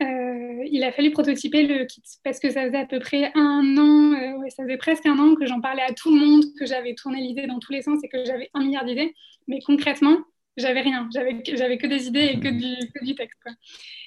[0.00, 4.38] il a fallu prototyper le kit parce que ça faisait à peu près un an,
[4.40, 6.94] ouais, ça faisait presque un an que j'en parlais à tout le monde, que j'avais
[6.94, 9.14] tourné l'idée dans tous les sens et que j'avais un milliard d'idées.
[9.48, 10.18] Mais concrètement,
[10.56, 13.38] j'avais rien, j'avais, j'avais que des idées et que du, que du texte.
[13.42, 13.52] Quoi.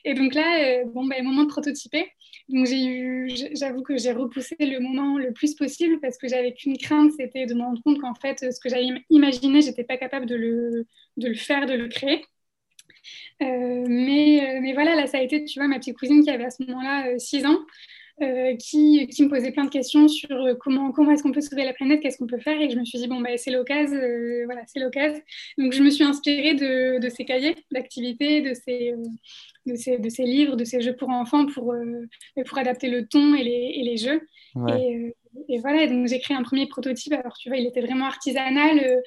[0.05, 2.07] Et donc là, euh, bon, bah, moment de prototyper.
[2.49, 6.53] Donc j'ai eu, j'avoue que j'ai repoussé le moment le plus possible parce que j'avais
[6.53, 9.97] qu'une crainte, c'était de me rendre compte qu'en fait, ce que j'avais imaginé, j'étais pas
[9.97, 12.25] capable de le, de le faire, de le créer.
[13.41, 16.29] Euh, mais, euh, mais voilà, là, ça a été, tu vois, ma petite cousine qui
[16.29, 17.59] avait à ce moment-là 6 ans.
[18.21, 21.63] Euh, qui, qui, me posait plein de questions sur comment, comment est-ce qu'on peut sauver
[21.63, 22.59] la planète, qu'est-ce qu'on peut faire.
[22.59, 25.21] Et je me suis dit, bon, bah, c'est l'occasion, euh, voilà, c'est l'occasion.
[25.57, 28.93] Donc, je me suis inspirée de, de ces cahiers d'activités, de ces,
[29.65, 31.73] de, ces, de ces livres, de ces jeux pour enfants pour,
[32.45, 34.27] pour adapter le ton et les, et les jeux.
[34.67, 35.15] Et,
[35.49, 37.13] et, voilà, donc j'ai créé un premier prototype.
[37.13, 39.01] Alors, tu vois, il était vraiment artisanal.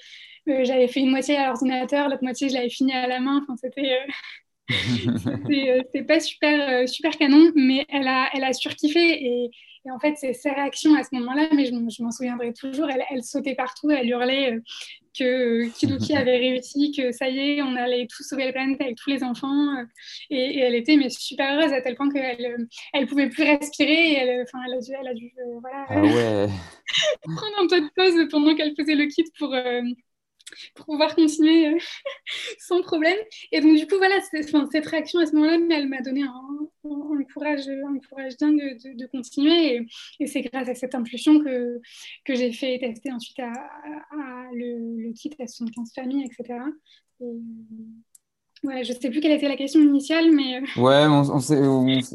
[0.47, 3.41] J'avais fait une moitié à l'ordinateur, l'autre moitié, je l'avais fini à la main.
[3.43, 3.99] Enfin, c'était
[4.71, 9.01] Euh, c'est pas super, euh, super canon, mais elle a, elle a surkiffé.
[9.01, 9.51] Et,
[9.85, 12.89] et en fait, c'est ses réactions à ce moment-là, mais je, m'en souviendrai toujours.
[12.91, 14.61] Elle, elle, sautait partout, elle hurlait euh,
[15.19, 18.97] que Kiduki avait réussi, que ça y est, on allait tous sauver la planète avec
[18.97, 19.75] tous les enfants.
[20.31, 24.13] et, elle était mais super heureuse à tel point qu'elle elle pouvait plus respirer.
[24.13, 26.49] Et elle, enfin, elle a dû, elle a dû voilà, ah ouais.
[27.37, 29.55] prendre un peu de pause pendant qu'elle faisait le kit pour
[30.75, 31.79] pour pouvoir continuer euh,
[32.59, 33.19] sans problème.
[33.51, 36.69] Et donc, du coup, voilà, cette réaction à ce moment-là, elle m'a donné un,
[37.33, 39.87] courage, un courage dingue de, continuer.
[40.21, 41.81] Et, c'est grâce à cette impulsion que,
[42.25, 43.53] que j'ai fait tester ensuite à,
[44.53, 46.59] le, kit à 75 familles, etc.
[47.21, 47.27] Et,
[48.63, 50.59] Ouais, je sais plus quelle était la question initiale, mais.
[50.61, 51.61] Euh, ouais, on, sait,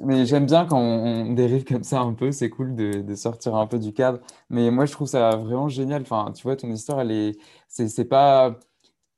[0.04, 2.32] mais j'aime bien quand on, dérive comme ça un peu.
[2.32, 4.20] C'est cool de, de, sortir un peu du cadre.
[4.50, 6.04] Mais moi, je trouve ça vraiment génial.
[6.04, 8.58] Enfin, tu vois, ton histoire, elle est, c'est, pas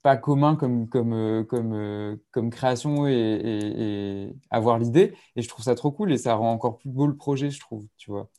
[0.02, 5.14] pas commun comme comme euh, comme euh, comme création et, et avoir l'idée.
[5.36, 7.60] Et je trouve ça trop cool et ça rend encore plus beau le projet, je
[7.60, 7.86] trouve.
[7.98, 8.30] Tu vois.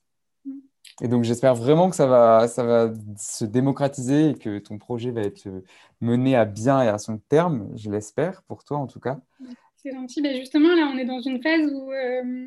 [1.02, 5.10] Et donc, j'espère vraiment que ça va, ça va se démocratiser et que ton projet
[5.10, 5.48] va être
[6.00, 9.20] mené à bien et à son terme, je l'espère, pour toi en tout cas.
[9.82, 10.20] C'est gentil.
[10.20, 12.46] Ben justement, là, on est dans une phase où, euh,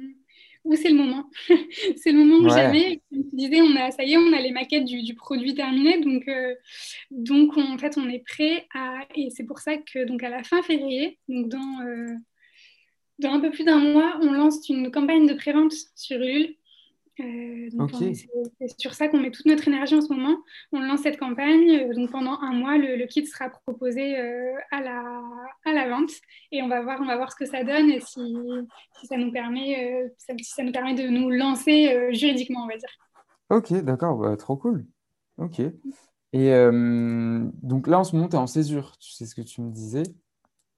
[0.64, 1.30] où c'est le moment.
[1.98, 3.02] c'est le moment où jamais.
[3.10, 5.56] Comme tu disais, on a, ça y est, on a les maquettes du, du produit
[5.56, 6.00] terminé.
[6.00, 6.54] Donc, euh,
[7.10, 9.06] donc en fait, on est prêt à.
[9.16, 12.14] Et c'est pour ça que, donc, à la fin février, donc dans, euh,
[13.18, 16.56] dans un peu plus d'un mois, on lance une campagne de prévente sur Ulule
[17.20, 17.70] euh,
[18.60, 20.38] c'est sur ça qu'on met toute notre énergie en ce moment.
[20.72, 21.70] On lance cette campagne.
[21.70, 25.22] Euh, donc pendant un mois, le, kit sera proposé euh, à, la,
[25.66, 26.12] à la vente
[26.52, 28.36] et on va voir, on va voir ce que ça donne et si,
[29.00, 32.90] si ça nous permet, si ça nous permet de nous lancer juridiquement, on va dire.
[33.50, 34.86] Ok, d'accord, bah, trop cool.
[35.38, 35.62] Ok.
[36.34, 36.52] Et
[37.62, 39.72] donc là, en ce moment, tu es en césure, tu sais ce que tu me
[39.72, 40.04] disais?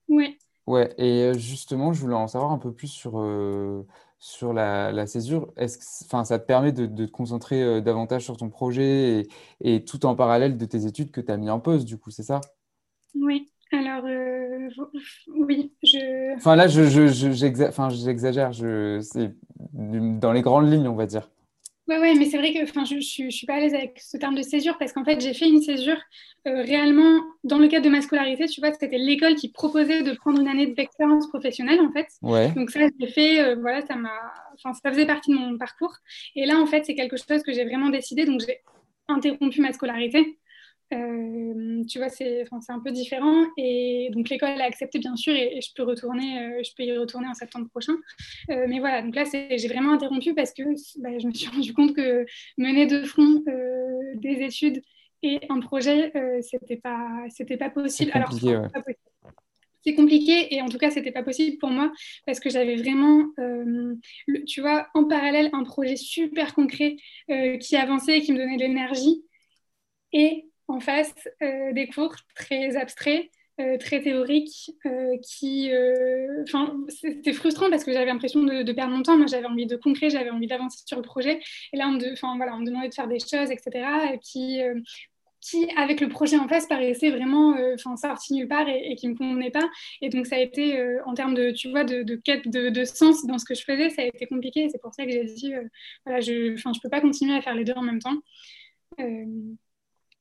[0.09, 0.37] Oui.
[0.67, 3.19] Ouais, et justement, je voulais en savoir un peu plus sur
[4.25, 8.35] sur la, césure, est-ce que, enfin, ça te permet de, te concentrer euh, davantage sur
[8.37, 9.27] ton projet
[9.61, 12.09] et, tout en parallèle de tes études que tu as mis en pause, du coup,
[12.09, 12.41] c'est ça?
[13.13, 14.67] Oui, alors euh,
[15.27, 16.35] oui, je...
[16.37, 16.85] Enfin là, je,
[17.93, 19.31] j'exagère, je, c'est
[19.73, 21.29] dans les grandes lignes, on va dire.
[21.87, 24.17] Oui, ouais, mais c'est vrai que je ne je, suis pas à l'aise avec ce
[24.17, 25.99] terme de césure parce qu'en fait, j'ai fait une césure
[26.47, 28.47] euh, réellement dans le cadre de ma scolarité.
[28.47, 32.07] Tu vois, c'était l'école qui proposait de prendre une année d'expérience professionnelle, en fait.
[32.23, 32.51] Ouais.
[32.53, 34.09] Donc ça, j'ai fait, euh, voilà, ça m'a,
[34.55, 35.93] enfin, ça faisait partie de mon parcours.
[36.35, 38.25] Et là, en fait, c'est quelque chose que j'ai vraiment décidé.
[38.25, 38.61] Donc, j'ai
[39.07, 40.39] interrompu ma scolarité.
[40.93, 43.45] Euh, tu vois, c'est un peu différent.
[43.57, 46.95] Et donc, l'école a accepté, bien sûr, et, je, peux retourner, euh, je peux y
[46.95, 47.95] retourner en septembre prochain.
[48.49, 50.63] Euh, mais voilà, donc là, j'ai vraiment interrompu parce que
[50.99, 52.25] bah, je me suis rendu compte que
[52.57, 53.43] mener de front
[54.15, 54.81] des études
[55.23, 57.25] et un projet, c'était pas,
[57.59, 58.11] pas possible.
[58.13, 58.31] Alors,
[59.83, 61.91] c'est compliqué et en tout cas c'était pas possible pour moi
[62.25, 63.23] parce que j'avais vraiment
[64.47, 66.95] tu vois en parallèle un projet super concret
[67.59, 69.23] qui avançait et qui me donnait de l'énergie
[70.11, 73.29] et en face des cours très abstraits
[73.61, 78.91] euh, très théorique euh, qui euh, enfin c'était frustrant parce que j'avais l'impression de, perdre
[78.91, 81.39] mon temps moi j'avais envie de concret j'avais envie d'avancer sur le projet
[81.71, 81.97] et là on
[82.35, 83.87] voilà, on me demandait de faire des choses etc
[84.21, 84.59] qui
[85.39, 89.13] qui, avec le projet en face, paraissait vraiment enfin sorti nulle part et, qui ne
[89.13, 89.69] me convenait pas.
[90.01, 93.27] Et donc, ça a été, en termes de, tu vois, de, quête de, de, sens
[93.27, 94.67] dans ce que je faisais, ça a été compliqué.
[94.71, 95.53] C'est pour ça que j'ai dit,
[96.03, 98.17] voilà, je ne peux pas continuer à faire les deux en même temps.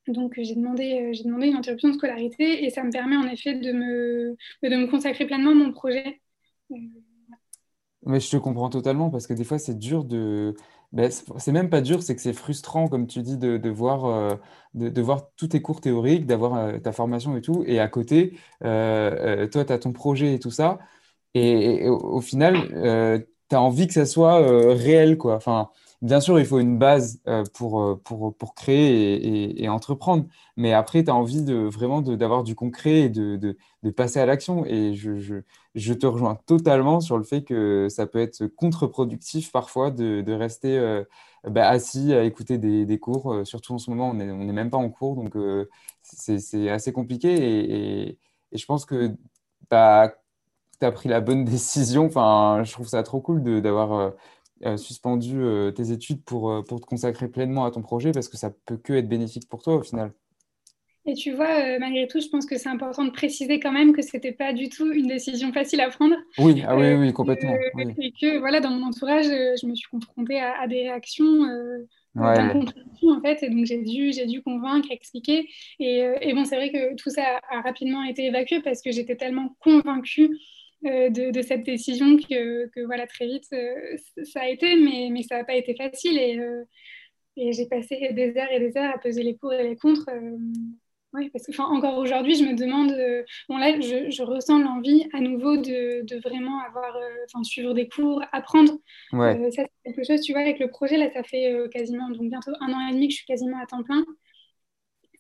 [0.08, 3.26] Donc j'ai demandé, euh, j'ai demandé une interruption de scolarité et ça me permet en
[3.26, 6.20] effet de me, de me consacrer pleinement à mon projet.
[6.70, 6.76] Euh,
[8.04, 10.54] Mais je te comprends totalement parce que des fois c'est dur de...
[10.92, 14.04] Ben, c'est même pas dur, c'est que c'est frustrant, comme tu dis, de, de voir,
[14.04, 14.36] euh,
[14.74, 19.64] de, voir tous tes cours théoriques, d'avoir ta formation et tout, et à côté, toi,
[19.64, 20.78] tu as ton projet et tout ça,
[21.34, 22.54] et, au, final,
[23.50, 24.38] tu as envie que ça soit
[24.72, 25.34] réel, quoi.
[25.34, 25.70] Enfin,
[26.02, 30.26] bien sûr, il faut une base euh, pour, euh, pour, pour créer et, entreprendre,
[30.56, 34.26] mais après, tu as envie de, vraiment d'avoir du concret et de, de, passer à
[34.26, 34.64] l'action.
[34.66, 35.18] Et je,
[35.74, 40.78] je, te rejoins totalement sur le fait que ça peut être contre-productif parfois de, rester
[40.78, 41.04] euh,
[41.48, 43.40] bah, assis à écouter des, des, cours.
[43.44, 45.34] Surtout en ce moment, on n'est on est même pas en cours, donc
[46.02, 47.34] c'est assez compliqué.
[47.34, 48.08] Et,
[48.52, 49.08] et, je pense que
[50.80, 52.06] tu as pris la bonne décision.
[52.06, 54.10] Enfin, je trouve ça trop cool d'avoir euh,
[54.76, 58.36] suspendu euh, tes études pour, euh, pour te consacrer pleinement à ton projet parce que
[58.36, 60.12] ça peut que être bénéfique pour toi au final.
[61.06, 64.00] Et tu vois, malgré tout, je pense que c'est important de préciser quand même que
[64.00, 66.16] ce n'était pas du tout une décision facile à prendre.
[66.38, 67.54] Oui, ah oui, oui, complètement.
[68.00, 71.46] Et que voilà, dans mon entourage, je me suis confrontée à, des réactions
[72.14, 75.46] d'incompréhension en fait, et donc j'ai dû, j'ai dû convaincre, expliquer.
[75.78, 79.16] Et, et bon, c'est vrai que tout ça a rapidement été évacué parce que j'étais
[79.16, 80.30] tellement convaincue
[80.84, 85.38] euh, de, cette décision que, voilà, très vite, euh, ça a été, mais, mais ça
[85.38, 86.18] n'a pas été facile.
[86.18, 86.64] Et, euh,
[87.36, 90.10] et j'ai passé des heures et des heures à peser les pour et les contre.
[91.14, 92.92] Oui, parce que encore aujourd'hui, je me demande,
[93.48, 98.22] bon là, je, ressens l'envie à nouveau de, de vraiment avoir, enfin, suivre des cours,
[98.32, 98.72] apprendre.
[99.12, 102.52] ça, c'est quelque chose, tu vois, avec le projet, là, ça fait quasiment, donc bientôt
[102.60, 104.04] un an et demi que je suis quasiment à temps plein.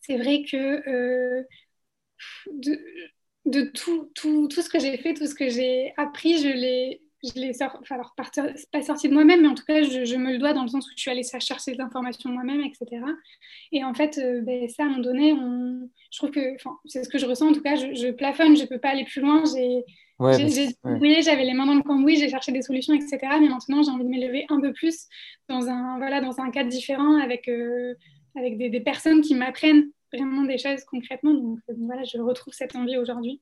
[0.00, 1.44] C'est vrai que
[2.52, 2.78] de,
[3.46, 7.02] de tout, tout, tout, ce que j'ai fait, tout ce que j'ai appris, je l'ai,
[7.22, 10.38] je l'ai enfin, alors, pas sorti de moi-même, mais en tout cas, je, me le
[10.38, 13.02] dois dans le sens où je suis allée chercher les informations moi-même, etc.
[13.72, 15.88] Et en fait, euh, ben, ça, à un moment donné, on...
[16.10, 18.68] je trouve que, c'est ce que je ressens, en tout cas, je, plafonne, je ne
[18.68, 19.42] peux pas aller plus loin.
[19.44, 19.84] J'ai,
[20.18, 23.18] ouais, j'avais les mains dans le cambouis, j'ai cherché des solutions, etc.
[23.40, 25.06] Mais maintenant, j'ai envie de m'élever un peu plus
[25.48, 27.94] dans un, voilà, dans un cadre différent avec, euh,
[28.36, 31.34] avec des, des personnes qui m'apprennent vraiment des choses concrètement.
[31.34, 33.40] Donc, euh, voilà, je retrouve cette envie aujourd'hui.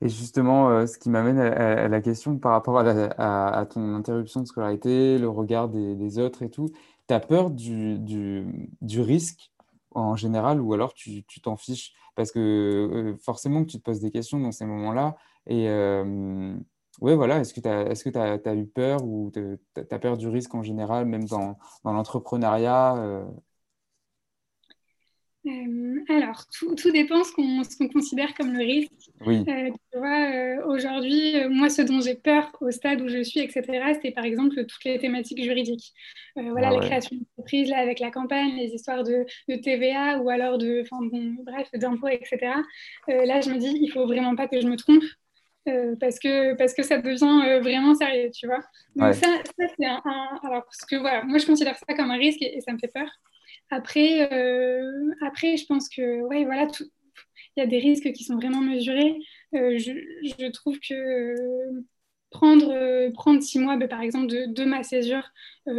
[0.00, 4.46] Et justement, euh, ce qui m'amène à, la question par rapport à, ton interruption de
[4.46, 6.70] scolarité, le regard des, autres et tout,
[7.08, 9.52] tu as peur du, du, risque
[9.90, 11.92] en général ou alors tu t'en fiches?
[12.16, 15.16] Parce que euh, forcément que tu te poses des questions dans ces moments-là.
[15.46, 15.68] Et
[17.00, 20.16] ouais, voilà, est-ce que tu as, est as, as, eu peur ou tu as peur
[20.16, 23.24] du risque en général, même dans, dans l'entrepreneuriat euh,
[25.46, 28.92] alors, tout, tout, dépend ce qu'on considère comme le risque.
[29.26, 29.44] Oui.
[29.46, 33.40] Euh, tu vois, euh, aujourd'hui, moi, ce dont j'ai peur au stade où je suis,
[33.40, 33.62] etc.,
[34.02, 35.92] c'est par exemple toutes les thématiques juridiques.
[36.34, 40.30] voilà, ah, la création d'entreprise, là, avec la campagne, les histoires de, de TVA ou
[40.30, 42.38] alors de, bon, bref, d'impôts, etc.
[43.08, 45.04] là, je me dis, il faut vraiment pas que je me trompe.
[46.00, 48.60] parce, que, parce que ça devient vraiment sérieux, tu vois.
[48.96, 50.00] Donc ça, ça c'est un,
[50.42, 52.92] Alors, parce que voilà, moi je considère ça comme un risque et ça me fait
[52.92, 53.08] peur.
[53.74, 56.68] Après, euh, après, je pense que, ouais, voilà,
[57.56, 59.16] il y a des risques qui sont vraiment mesurés.
[59.54, 61.82] Euh, je, trouve que euh,
[62.30, 65.28] prendre, prendre six mois, bah, par exemple, de, ma césure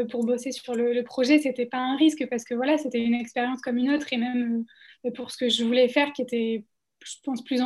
[0.09, 3.13] pour bosser sur le, le projet, c'était pas un risque parce que voilà, c'était une
[3.15, 4.65] expérience comme une autre et même
[5.15, 6.65] pour ce que je voulais faire qui était
[7.05, 7.61] je pense, plus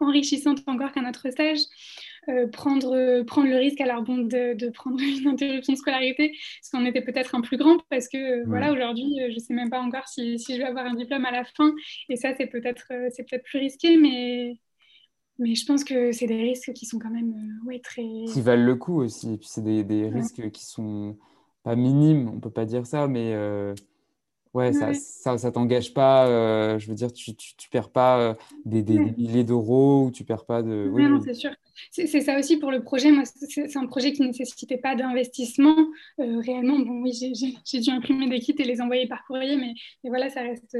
[0.00, 1.60] enrichissante encore qu'un autre stage.
[2.28, 6.70] Euh, prendre, prendre le risque alors bon, de, de, prendre une interruption de scolarité, parce
[6.70, 9.70] qu'on était peut-être un plus grand, parce que voilà, aujourd'hui, euh, je ne sais même
[9.70, 11.74] pas encore si, si, je vais avoir un diplôme à la fin,
[12.10, 14.58] et ça, c'est peut-être euh, c'est peut-être plus risqué, mais,
[15.38, 17.32] mais je pense que c'est des risques qui sont quand même
[17.64, 18.02] ouais, très...
[18.30, 21.16] Qui valent le coup aussi, et puis c'est des, des risques qui sont
[21.62, 23.34] pas minimes, on peut pas dire ça, mais
[24.52, 26.26] Ouais, ça, ça, ça t'engage pas.
[26.26, 28.34] Euh, je veux dire, tu, tu, perds pas euh,
[28.64, 30.90] des, des, milliers d'euros ou tu perds pas de.
[30.92, 31.50] Oui, non, c'est sûr.
[31.92, 33.12] C'est ça aussi pour le projet.
[33.12, 35.76] Moi, c'est un projet qui ne nécessitait pas d'investissement.
[36.18, 39.72] Euh, réellement, bon, oui, j'ai dû imprimer des kits et les envoyer par courrier, mais,
[40.02, 40.76] mais voilà, ça reste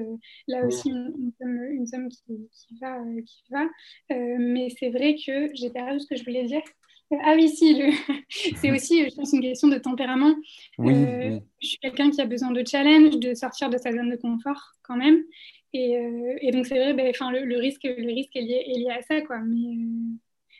[0.49, 2.99] là aussi une, une, somme, qui, qui, va.
[3.25, 3.66] Qui va.
[4.11, 6.62] mais c'est vrai que j'ai perdu ce que je voulais dire.
[7.11, 7.83] Ah oui, si,
[8.57, 10.35] c'est aussi, je pense, une question de tempérament.
[10.79, 14.17] Euh, je suis quelqu'un qui a besoin de challenge, de sortir de sa zone de
[14.17, 15.25] confort quand même.
[15.73, 19.03] Et, donc, c'est vrai, ben, le, le, risque, le risque est lié, est lié à
[19.03, 19.21] ça.
[19.23, 19.39] Quoi.
[19.39, 19.77] Mais,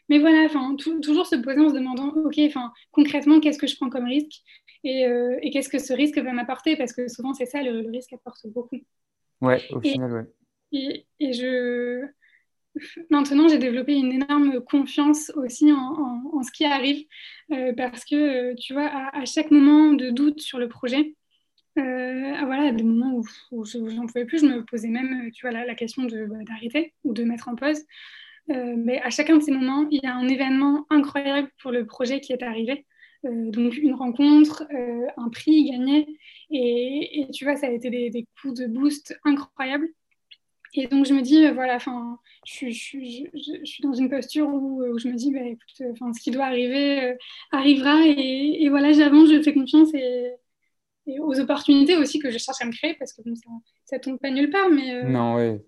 [0.09, 0.49] mais voilà,
[1.03, 2.41] toujours se poser en se demandant, OK,
[2.91, 4.43] concrètement, qu'est-ce que je prends comme risque
[4.83, 6.77] et, qu'est-ce que ce risque va m'apporter?
[6.77, 8.81] Parce que souvent, c'est ça, le, risque apporte beaucoup.
[9.41, 10.27] Ouais, au final, ouais.
[10.73, 12.07] Et, et je
[13.11, 17.05] Maintenant, j'ai développé une énorme confiance aussi en, ce qui arrive
[17.53, 21.15] euh, parce que, euh, tu vois, à, chaque moment de doute sur le projet,
[21.79, 25.47] euh, ah, voilà, des moments où, où j'en pouvais plus, je me posais même, tu
[25.47, 27.81] vois, la, question bah, d'arrêter ou de mettre en pause.
[28.49, 32.21] mais à chacun de ces moments, il y a un événement incroyable pour le projet
[32.21, 32.87] qui est arrivé.
[33.25, 34.65] donc une rencontre,
[35.17, 36.19] un prix gagné,
[36.51, 39.89] et, tu vois, ça a été des coups de boost incroyables.
[40.75, 42.99] Et donc, je me dis, euh, voilà, enfin, je, je,
[43.35, 46.31] je, suis dans une posture où, euh, je me dis, bah, écoute, euh, ce qui
[46.31, 47.17] doit arriver
[47.51, 47.97] arrivera.
[48.07, 50.33] Et, voilà, j'avance, je fais confiance et,
[51.19, 53.23] aux opportunités aussi que je cherche à me créer parce que
[53.85, 54.69] ça, ne tombe pas nulle part.
[54.71, 55.59] Mais non, oui.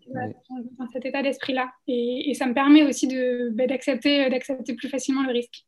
[0.78, 1.72] dans cet état d'esprit-là.
[1.88, 3.08] Et, ça me permet aussi
[3.52, 5.64] bah, d'accepter d'accepter plus facilement le risque.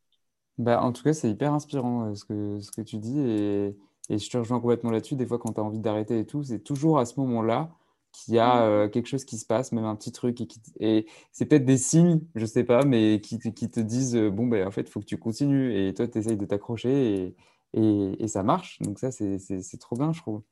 [0.59, 3.18] Bah, en tout cas, c'est hyper inspirant ce, que, ce que tu dis.
[3.18, 3.74] Et,
[4.11, 5.16] et je te rejoins complètement là-dessus.
[5.16, 7.72] Des fois, quand tu as envie d'arrêter et tout, c'est toujours à ce moment-là
[8.15, 8.71] qu'il y a mmh.
[8.71, 10.49] euh, quelque chose qui se passe, même un petit truc, et,
[10.79, 14.47] et c'est peut-être des signes, je sais pas, mais qui, qui te disent, euh, bon,
[14.47, 17.35] ben, en fait, il faut que tu continues, et toi, tu essayes de t'accrocher,
[17.75, 18.79] et, et, ça marche.
[18.81, 20.43] Donc ça, c'est trop bien, je trouve.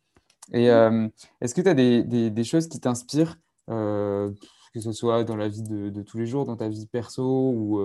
[0.52, 0.70] Et mmh.
[0.70, 1.08] euh,
[1.40, 3.38] est-ce que tu as des, des, choses qui t'inspirent,
[3.68, 7.22] que ce soit dans la vie de, de, tous les jours, dans ta vie perso
[7.24, 7.80] ou,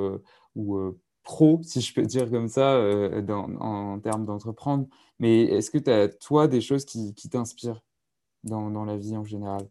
[0.55, 4.87] ou pro, si je peux dire comme ça, dans, en termes d'entreprendre,
[5.19, 7.81] mais est-ce que tu as, toi, des choses qui, qui t'inspirent?
[8.43, 9.67] Dans, dans la vie en général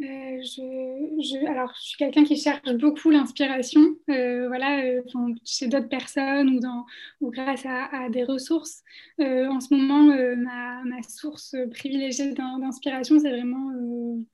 [0.00, 0.04] euh,
[0.42, 3.80] je, alors, je suis quelqu'un qui cherche beaucoup l'inspiration,
[4.10, 5.02] euh, voilà, euh,
[5.44, 6.86] chez d'autres personnes ou, dans,
[7.20, 8.82] ou grâce à, des ressources.
[9.18, 10.04] en ce moment,
[10.36, 13.72] ma, ma, source privilégiée d'inspiration, c'est vraiment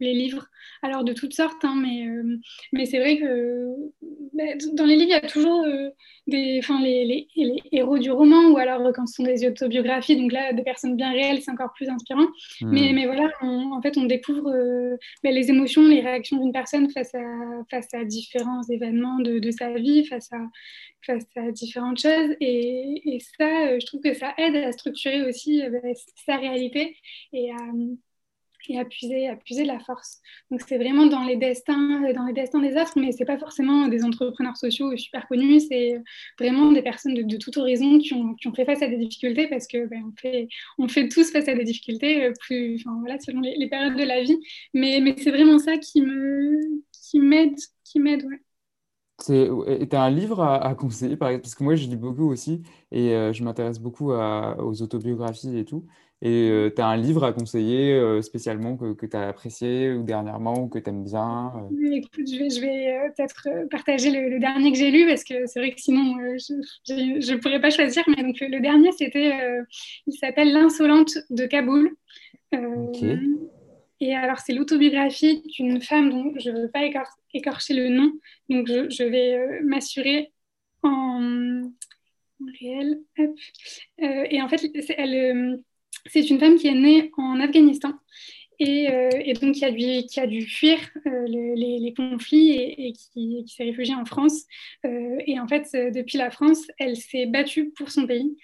[0.01, 0.47] les livres.
[0.83, 2.09] Alors, de toutes sortes, hein, mais,
[2.73, 3.75] mais c'est vrai que
[4.35, 4.43] bah,
[4.75, 5.65] dans les livres, il y a toujours
[6.27, 10.33] des, les, les, les, héros du roman, ou alors quand ce sont des autobiographies, donc
[10.33, 12.27] là, des personnes bien réelles, c'est encore plus inspirant.
[12.61, 12.71] Hmm.
[12.71, 14.53] Mais, mais voilà, en fait, on découvre
[15.23, 19.73] bah, les émotions, les réactions d'une personne face à, face à différents événements de, sa
[19.75, 20.39] vie, face à,
[21.07, 22.37] face à différentes choses.
[22.41, 25.89] Et, et, ça, euh, je trouve que ça aide à structurer aussi euh, bah,
[26.27, 26.97] sa réalité
[27.33, 27.57] et à,
[28.69, 30.21] et à puiser, à puiser la force.
[30.51, 33.89] Donc c'est vraiment dans les destins, dans les destins des autres, mais c'est pas forcément
[33.89, 36.01] des entrepreneurs sociaux super connus, c'est
[36.39, 38.97] vraiment des personnes de, de, tout horizon qui ont, qui ont, fait face à des
[38.97, 40.49] difficultés parce que ben, on, fait,
[40.79, 44.05] on fait tous face à des difficultés, euh, plus, enfin, voilà, selon les, périodes de
[44.05, 44.39] la vie.
[44.73, 46.61] Mais, mais c'est vraiment ça qui me
[46.93, 48.41] qui m'aide, qui m'aide, ouais.
[49.25, 52.62] Tu as un livre à, conseiller, par exemple, parce que moi je lis beaucoup aussi
[52.91, 55.87] et euh, je m'intéresse beaucoup aux autobiographies et tout.
[56.25, 59.93] Et euh, tu as un livre à conseiller euh, spécialement que, que tu as apprécié
[59.93, 61.53] ou dernièrement ou que tu aimes bien
[61.93, 65.61] Écoute, je vais, je vais peut-être partager le, dernier que j'ai lu parce que c'est
[65.61, 68.03] vrai que sinon je ne pourrais pas choisir.
[68.09, 69.33] Mais donc le, dernier, c'était,
[70.07, 71.95] il s'appelle L'insolente de Kaboul.
[74.01, 76.83] Et alors, c'est l'autobiographie d'une femme dont je ne veux pas
[77.33, 78.12] écorcher le nom,
[78.49, 80.33] donc je, vais euh, m'assurer
[80.83, 81.62] en,
[82.61, 83.01] réel.
[83.18, 85.57] Euh, et en fait, euh,
[86.07, 87.93] c'est une femme qui est née en Afghanistan
[88.61, 94.05] euh, et, donc qui a dû, fuir euh, les, conflits et, qui, s'est réfugiée en
[94.05, 94.45] France.
[94.85, 98.37] Euh, et en fait, depuis la France, elle s'est battue pour son pays,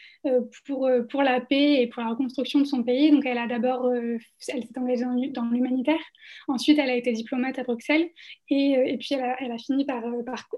[0.66, 3.10] pour, la paix et pour la reconstruction de son pays.
[3.10, 6.00] Donc elle a d'abord, elle s'est engagée dans, l'humanitaire.
[6.48, 8.08] Ensuite, elle a été diplomate à Bruxelles.
[8.48, 10.02] Et, puis elle a, fini par,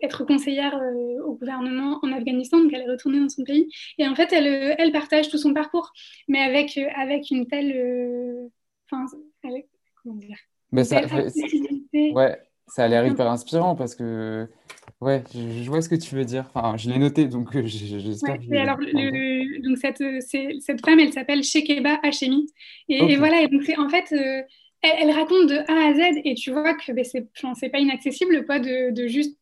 [0.03, 0.81] être conseillère
[1.27, 2.59] au gouvernement en Afghanistan.
[2.59, 3.69] Donc elle est retournée dans son pays.
[3.99, 5.93] Et en fait, elle, partage tout son parcours,
[6.29, 6.77] mais avec
[7.31, 8.51] une telle...
[8.93, 9.17] Enfin,
[10.03, 10.37] comment dire
[10.71, 11.01] Mais ça,
[11.95, 14.49] ouais, ça a l'air hyper inspirant parce que
[15.01, 16.51] ouais, je, vois ce que tu veux dire.
[16.55, 18.39] Enfin, je l'ai noté, donc euh, j'espère.
[18.49, 22.47] Ouais, alors, donc cette, cette femme, elle s'appelle Shekeba Hashemi.
[22.89, 24.43] Et, voilà, et donc en fait, euh,
[24.83, 28.59] elle, raconte de A à Z, et tu vois que ben, c'est pas inaccessible pas
[28.59, 29.39] de, de juste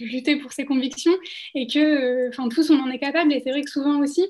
[0.00, 1.12] lutter pour ses convictions
[1.54, 4.22] et que euh, enfin tous on en est capable et c'est vrai que souvent aussi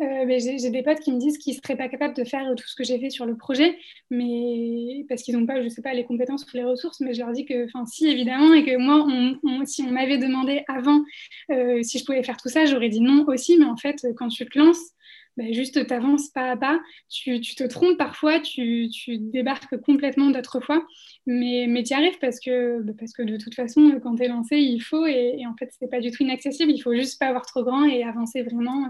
[0.00, 2.66] euh, ben, j'ai des potes qui me disent qu'ils seraient pas capables de faire tout
[2.66, 3.78] ce que j'ai fait sur le projet
[4.10, 7.00] mais parce qu'ils n'ont pas je sais pas les compétences ou les ressources.
[7.00, 10.18] Mais je leur dis que enfin si évidemment et que moi on, si on m'avait
[10.18, 11.02] demandé avant
[11.50, 13.58] euh, si je pouvais faire tout ça j'aurais dit non aussi.
[13.58, 14.92] Mais en fait quand tu te lances
[15.36, 16.80] bah, juste t'avances pas à pas.
[17.08, 20.84] Tu, tu, te trompes parfois, tu, tu débarques complètement d'autres fois,
[21.26, 24.24] mais, mais tu y arrives parce que, bah, parce que de toute façon, quand tu
[24.24, 26.72] es lancé, il faut, et, en fait, c'est pas du tout inaccessible.
[26.72, 28.88] Il faut juste pas avoir trop grand et avancer vraiment euh,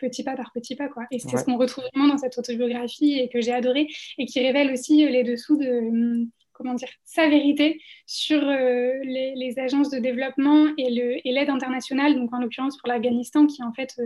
[0.00, 0.88] petit pas par petit pas.
[0.88, 1.04] Quoi.
[1.12, 3.86] Et c'est ce qu'on retrouve vraiment dans cette autobiographie et que j'ai adoré
[4.18, 8.92] et qui révèle aussi euh, les dessous de hum, comment dire, sa vérité sur euh,
[9.04, 13.96] les, agences de développement et l'aide internationale, donc en l'occurrence pour l'Afghanistan, qui en fait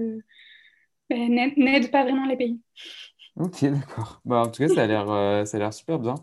[1.10, 2.60] n'aide pas vraiment les pays.
[3.36, 4.20] Ok, d'accord.
[4.24, 6.14] Bah, en tout cas, ça a l'air euh, ça a l'air super bien.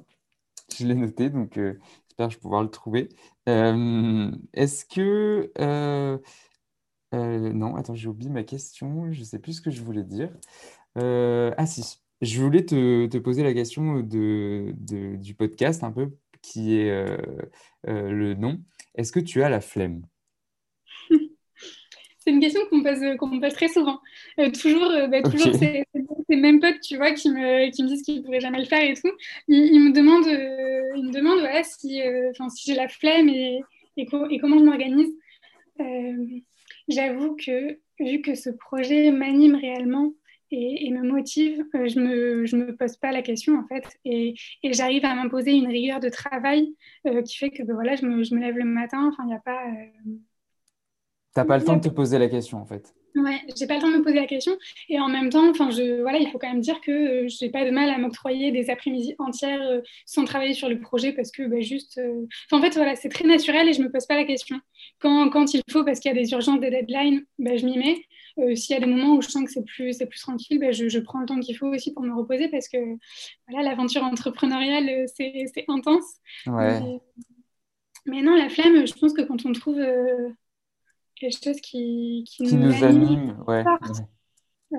[0.78, 3.10] Je l'ai noté, donc euh, j'espère je pouvoir le trouver.
[3.48, 5.52] Euh, est-ce que...
[7.14, 9.12] non, attends, j'ai oublié ma question.
[9.12, 10.30] Je ne sais plus ce que je voulais dire.
[10.98, 16.18] ah si, je voulais te, te poser la question de, de, du podcast un peu,
[16.42, 17.18] qui est
[17.86, 18.62] le nom.
[18.96, 20.02] Est-ce que tu as la flemme?
[22.26, 24.00] C'est une question qu'on me pose, pose très souvent.
[24.40, 25.84] Euh, toujours, euh, bah, toujours ces,
[26.30, 28.82] mêmes potes, tu vois, qui me, qui me disent qu'ils ne pourraient jamais le faire
[28.82, 29.12] et tout.
[29.48, 32.02] Ils, me demandent, euh, ils me demandent ouais, si,
[32.50, 33.62] si j'ai la flemme et,
[33.98, 35.14] et, comment je m'organise.
[36.88, 40.14] J'avoue que, vu que ce projet m'anime réellement,
[40.52, 43.84] et, me motive, je ne me, je me, pose pas la question en fait.
[44.06, 46.74] Et, et j'arrive à m'imposer une rigueur de travail
[47.26, 49.08] qui fait que ben, voilà, je me, je, me, lève le matin.
[49.08, 49.62] Enfin, il n'y a pas.
[51.36, 52.96] T'as pas le temps de te poser la question en fait.
[53.14, 54.58] Ouais, j'ai pas le temps de me poser la question.
[54.88, 57.50] Et en même temps, enfin, je, voilà, il faut quand même dire que euh, j'ai
[57.50, 61.32] pas de mal à m'octroyer des après-midi entières euh, sans travailler sur le projet parce
[61.32, 61.98] que bah, juste.
[61.98, 64.62] Euh, en fait, voilà, c'est très naturel et je me pose pas la question.
[65.00, 67.78] Quand, quand il faut, parce qu'il y a des urgences, des deadlines, bah, je m'y
[67.78, 68.56] mets.
[68.56, 70.72] S'il y a des moments où je sens que c'est plus, c'est plus tranquille, bah,
[70.72, 72.78] je, je, prends le temps qu'il faut aussi pour me reposer parce que
[73.50, 76.06] voilà, l'aventure entrepreneuriale, c'est, intense.
[76.48, 76.80] Ouais.
[78.06, 79.82] Mais, non, la flemme, je pense que quand on trouve
[81.16, 83.44] quelque chose qui, qui, nous, anime.
[83.48, 83.64] Ouais.
[84.74, 84.78] Euh,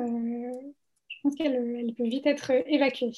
[1.09, 3.13] je pense qu'elle elle peut vite être évacuée.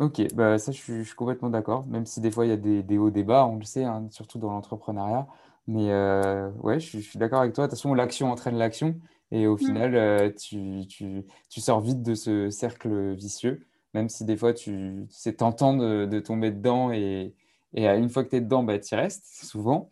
[0.00, 2.52] Ok, bah ça je suis, je suis complètement d'accord, même si des fois il y
[2.52, 5.28] a des, des hauts débats, on le sait, hein, surtout dans l'entrepreneuriat.
[5.66, 7.66] Mais euh, ouais, je, suis, d'accord avec toi.
[7.66, 8.96] De toute façon, l'action entraîne l'action.
[9.30, 9.58] Et au mm.
[9.58, 14.52] final, euh, tu, tu, tu, sors vite de ce cercle vicieux, même si des fois
[14.54, 16.92] tu, c'est tentant de, de tomber dedans.
[16.92, 17.34] Et,
[17.74, 19.90] et une fois que tu es dedans, bah, tu y restes souvent.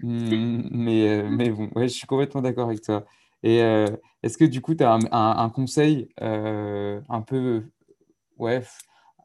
[0.00, 3.04] Mmh, mais, euh, mais bon, ouais, je suis complètement d'accord avec toi.
[3.42, 3.86] Et euh,
[4.22, 7.64] est-ce que du coup, tu as un, conseil euh, un peu,
[8.38, 8.62] ouais,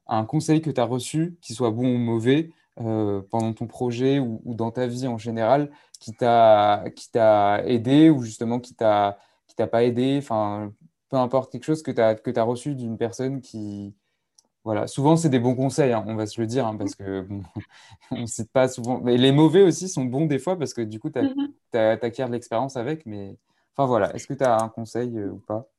[0.08, 4.42] un conseil que tu as reçu, qu'il soit bon ou mauvais, pendant ton projet ou,
[4.46, 6.84] dans ta vie en général, qui t'a
[7.66, 9.18] aidé ou justement qui t'a
[9.72, 10.72] pas aidé, enfin,
[11.10, 13.96] peu importe, quelque chose que tu que as reçu d'une personne qui,
[14.68, 17.26] voilà, souvent c'est des bons conseils, hein, on va se le dire, hein, parce que
[18.12, 19.00] on ne cite pas souvent.
[19.02, 22.00] Mais les mauvais aussi sont bons des fois parce que du coup, tu mm-hmm.
[22.04, 23.06] acquiers de l'expérience avec.
[23.06, 23.38] Mais
[23.74, 25.70] enfin voilà, est-ce que tu as un conseil euh, ou pas?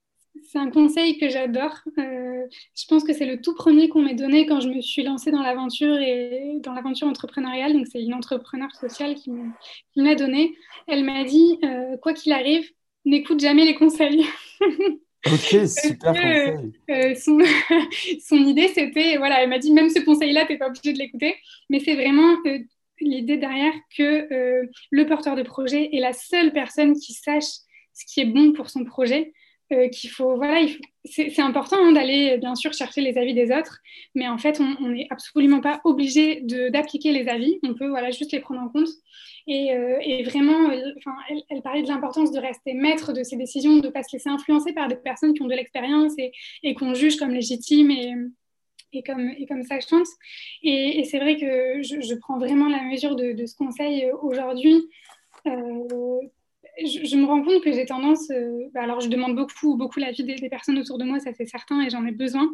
[0.50, 1.76] C'est un conseil que j'adore.
[1.98, 5.02] Euh, je pense que c'est le tout premier qu'on m'ait donné quand je me suis
[5.02, 7.74] lancée dans l'aventure et dans l'aventure entrepreneuriale.
[7.74, 9.52] Donc c'est une entrepreneur sociale qui me
[9.96, 10.56] l'a donné.
[10.86, 12.66] Elle m'a dit euh, quoi qu'il arrive,
[13.04, 14.24] n'écoute jamais les conseils.
[15.26, 16.72] Ok, super conseil.
[16.90, 17.14] Euh,
[18.26, 20.98] son, idée, c'était, voilà, elle m'a dit, même ce conseil-là, tu n'es pas obligé de
[20.98, 21.34] l'écouter,
[21.68, 22.58] mais c'est vraiment euh,
[23.00, 27.44] l'idée derrière que euh, le porteur de projet est la seule personne qui sache
[27.92, 29.32] ce qui est bon pour son projet.
[29.92, 30.66] Qu'il faut, voilà,
[31.04, 33.80] c'est important hein, d'aller bien sûr chercher les avis des autres,
[34.14, 37.58] mais en fait, on n'est absolument pas obligé d'appliquer les avis.
[37.62, 38.88] On peut, voilà, juste les prendre en compte.
[39.48, 43.92] Euh, et, vraiment, elle, parlait de l'importance de rester maître de ses décisions, de ne
[43.92, 47.30] pas se laisser influencer par des personnes qui ont de l'expérience et, qu'on juge comme
[47.30, 48.14] légitimes et,
[48.92, 50.10] et, comme, et comme ça, je pense.
[50.62, 54.86] Et, c'est vrai que je, prends vraiment la mesure de, ce conseil euh, aujourd'hui.
[55.46, 56.20] Euh,
[56.84, 58.28] je, me rends compte que j'ai tendance,
[58.74, 61.46] bah, alors je demande beaucoup, beaucoup l'avis des, des personnes autour de moi, ça c'est
[61.46, 62.50] certain, et j'en ai besoin,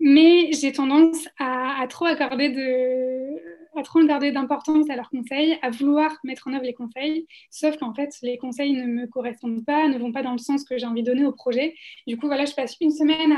[0.00, 6.10] mais j'ai tendance à, trop accorder de à trop d'importance à leurs conseils, à vouloir
[6.24, 9.98] mettre en œuvre les conseils, sauf qu'en fait, les conseils ne me correspondent pas, ne
[9.98, 11.74] vont pas dans le sens que j'ai envie de donner au projet.
[12.06, 13.36] Du coup, voilà, je passe une semaine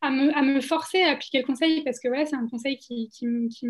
[0.00, 3.26] à, me, forcer à appliquer le conseil parce que ouais, c'est un conseil qui, qui,
[3.50, 3.66] qui,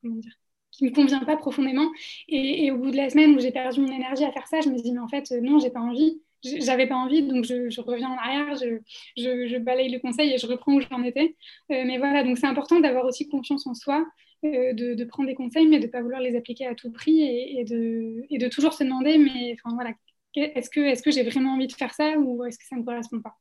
[0.00, 0.32] comment dire,
[0.76, 1.90] qui me convient pas profondément.
[2.28, 4.60] Et, et, au bout de la semaine où j'ai perdu mon énergie à faire ça,
[4.60, 7.80] je me dis, mais en fait, non, j'ai pas envie j'avais pas envie, donc je,
[7.80, 8.78] reviens en arrière, je,
[9.16, 11.36] je, balaye le conseil et je reprends où j'en étais.
[11.72, 14.06] Euh, mais voilà, donc c'est important d'avoir aussi confiance en soi,
[14.44, 17.22] euh, de, prendre des conseils, mais de ne pas vouloir les appliquer à tout prix
[17.22, 19.92] et, de, et de toujours se demander, mais enfin voilà,
[20.34, 22.82] est-ce que, est que j'ai vraiment envie de faire ça ou est-ce que ça ne
[22.82, 23.34] me correspond pas?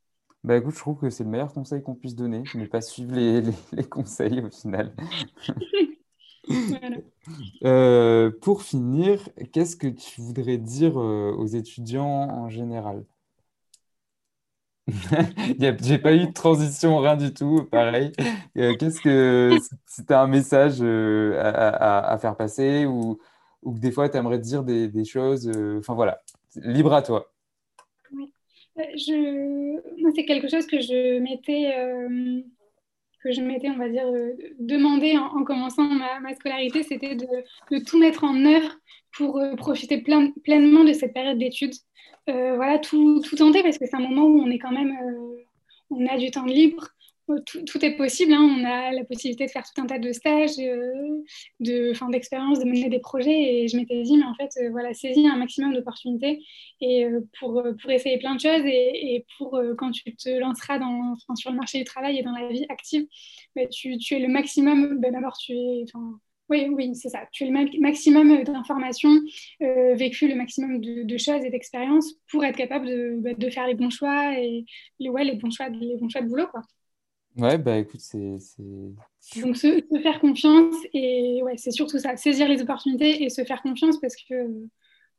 [0.43, 3.15] Bah écoute, je trouve que c'est le meilleur conseil qu'on puisse donner, ne pas suivre
[3.15, 3.41] les,
[3.73, 4.93] les conseils au final.
[7.63, 13.03] Euh, pour finir, qu'est-ce que tu voudrais dire euh, aux étudiants en général?
[15.81, 18.11] J'ai pas eu de transition, rien du tout, pareil.
[18.57, 23.19] Euh, qu'est-ce que si tu as un message à, faire passer ou,
[23.63, 26.21] ou que des fois tu aimerais dire des, des choses, enfin voilà,
[26.55, 27.31] libre à toi.
[28.77, 30.01] Je...
[30.01, 31.73] Moi, c'est quelque chose que je m'étais,
[33.25, 34.05] que je m'étais, on va dire,
[34.59, 38.71] demandé en, commençant ma, scolarité, c'était de, tout mettre en œuvre
[39.17, 41.73] pour profiter plein, pleinement de cette période d'études.
[42.27, 44.91] Euh, voilà, tout, tout, tenter parce que c'est un moment où on est quand même,
[44.91, 45.45] euh,
[45.91, 46.87] on a du temps libre.
[47.29, 48.41] Euh, tout, est possible, hein.
[48.41, 50.57] on a la possibilité de faire tout un tas de stages,
[51.59, 53.63] de, fin, d'expériences, de mener des projets.
[53.63, 56.43] Et je m'étais dit, mais en fait, voilà, saisis un maximum d'opportunités
[56.81, 57.07] et
[57.39, 61.57] pour, pour essayer plein de choses et, pour quand tu te lanceras dans, sur le
[61.57, 63.05] marché du travail et dans la vie active,
[63.55, 64.99] bah, tu, tu, es le maximum.
[64.99, 65.85] Ben, D'abord, tu es,
[66.49, 67.27] oui, oui, c'est ça.
[67.31, 69.09] Tu as le maximum d'informations,
[69.63, 73.65] euh, vécu le maximum de, choses et d'expériences pour être capable de, bah, de, faire
[73.65, 74.63] les bons choix et
[74.99, 76.47] les, ouais, les, bons, choix, les bons choix de boulot.
[76.51, 76.61] Quoi.
[77.37, 78.37] Ouais, bah écoute, c'est.
[79.41, 83.61] Donc se, faire confiance et ouais, c'est surtout ça, saisir les opportunités et se faire
[83.61, 84.67] confiance parce que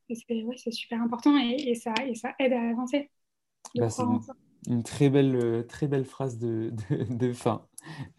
[0.08, 3.10] c'est ouais, super important et, et, ça, et ça aide à avancer.
[3.74, 4.02] Bah, c'est
[4.68, 7.66] une, très belle, très belle phrase de, de, de fin.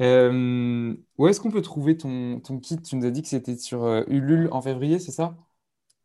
[0.01, 2.81] Euh, où est-ce qu'on peut trouver ton, ton, kit?
[2.81, 5.35] Tu nous as dit que c'était sur euh, Ulule en février, c'est ça?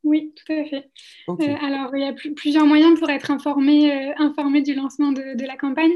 [0.04, 0.90] Oui, tout à fait.
[1.28, 5.46] Euh, alors, il y a plusieurs moyens pour être informé, informé du lancement de, de
[5.46, 5.92] la campagne,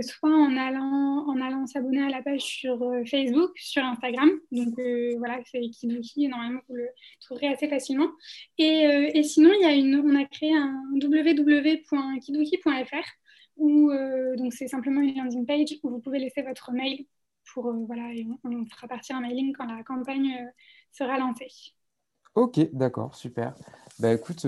[0.00, 4.28] soit en allant, en allant s'abonner à la page sur Facebook, sur Instagram.
[4.50, 4.74] Donc,
[5.18, 6.88] voilà, c'est Kiduki, normalement, vous le
[7.20, 8.08] trouverez assez facilement.
[8.58, 11.88] Et, et sinon, il y a une, on a créé un www.kiduki.fr
[13.60, 17.06] euh, donc c'est simplement une landing page où vous pouvez laisser votre mail
[17.52, 20.50] pour euh, voilà et on, fera partir un mailing quand la campagne euh,
[20.92, 21.48] sera lancée.
[22.34, 23.54] Ok, d'accord, super.
[23.98, 24.46] Bah écoute,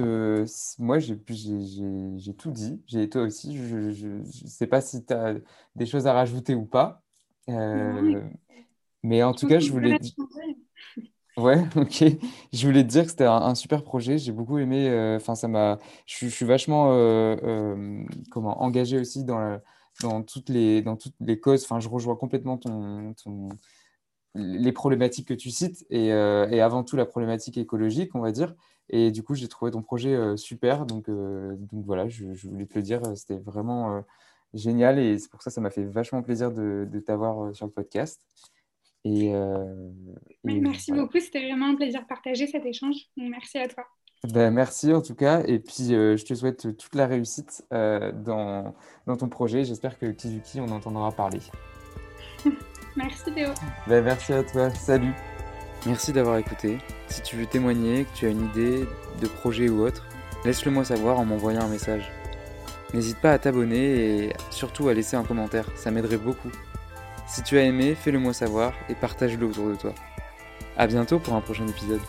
[0.78, 5.34] moi j'ai tout dit, j'ai toi aussi, je ne sais pas si tu as
[5.74, 7.02] des choses à rajouter ou pas,
[7.48, 9.98] mais en tout cas je voulais...
[11.36, 12.04] Ouais, ok.
[12.52, 14.18] Je voulais te dire que c'était un, super projet.
[14.18, 14.88] J'ai beaucoup aimé.
[14.88, 15.78] Euh, enfin, ça m'a.
[16.06, 19.58] Je, suis vachement euh, euh, comment engagé aussi dans,
[20.02, 21.64] dans toutes les dans toutes les causes.
[21.64, 23.48] Enfin, je rejoins complètement ton, ton
[24.34, 28.54] les problématiques que tu cites et, et, avant tout la problématique écologique, on va dire.
[28.88, 30.86] Et du coup, j'ai trouvé ton projet super.
[30.86, 33.00] Donc, donc voilà, je, je, voulais te le dire.
[33.16, 34.04] C'était vraiment
[34.54, 37.66] génial et c'est pour ça que ça m'a fait vachement plaisir de, de t'avoir sur
[37.66, 38.20] le podcast.
[39.06, 39.90] Euh,
[40.46, 42.96] et, merci beaucoup, c'était vraiment un plaisir de partager cet échange.
[43.16, 43.84] merci à toi.
[44.34, 48.12] Ben, merci en tout cas, et puis euh, je te souhaite toute la réussite euh,
[48.12, 48.74] dans,
[49.06, 49.64] dans, ton projet.
[49.64, 51.40] J'espère que Kizuki, on entendra parler.
[52.96, 53.48] Merci Théo.
[53.86, 55.12] Ben, merci à toi, salut.
[55.86, 56.78] Merci d'avoir écouté.
[57.08, 58.86] Si tu veux témoigner, que tu as une idée
[59.20, 60.06] de projet ou autre,
[60.44, 62.10] laisse-le moi savoir en m'envoyant un message.
[62.92, 66.50] N'hésite pas à t'abonner et surtout à laisser un commentaire, ça m'aiderait beaucoup.
[67.26, 69.94] Si tu as aimé, fais-le moi savoir et partage-le autour de toi.
[70.76, 72.00] A bientôt pour un prochain épisode.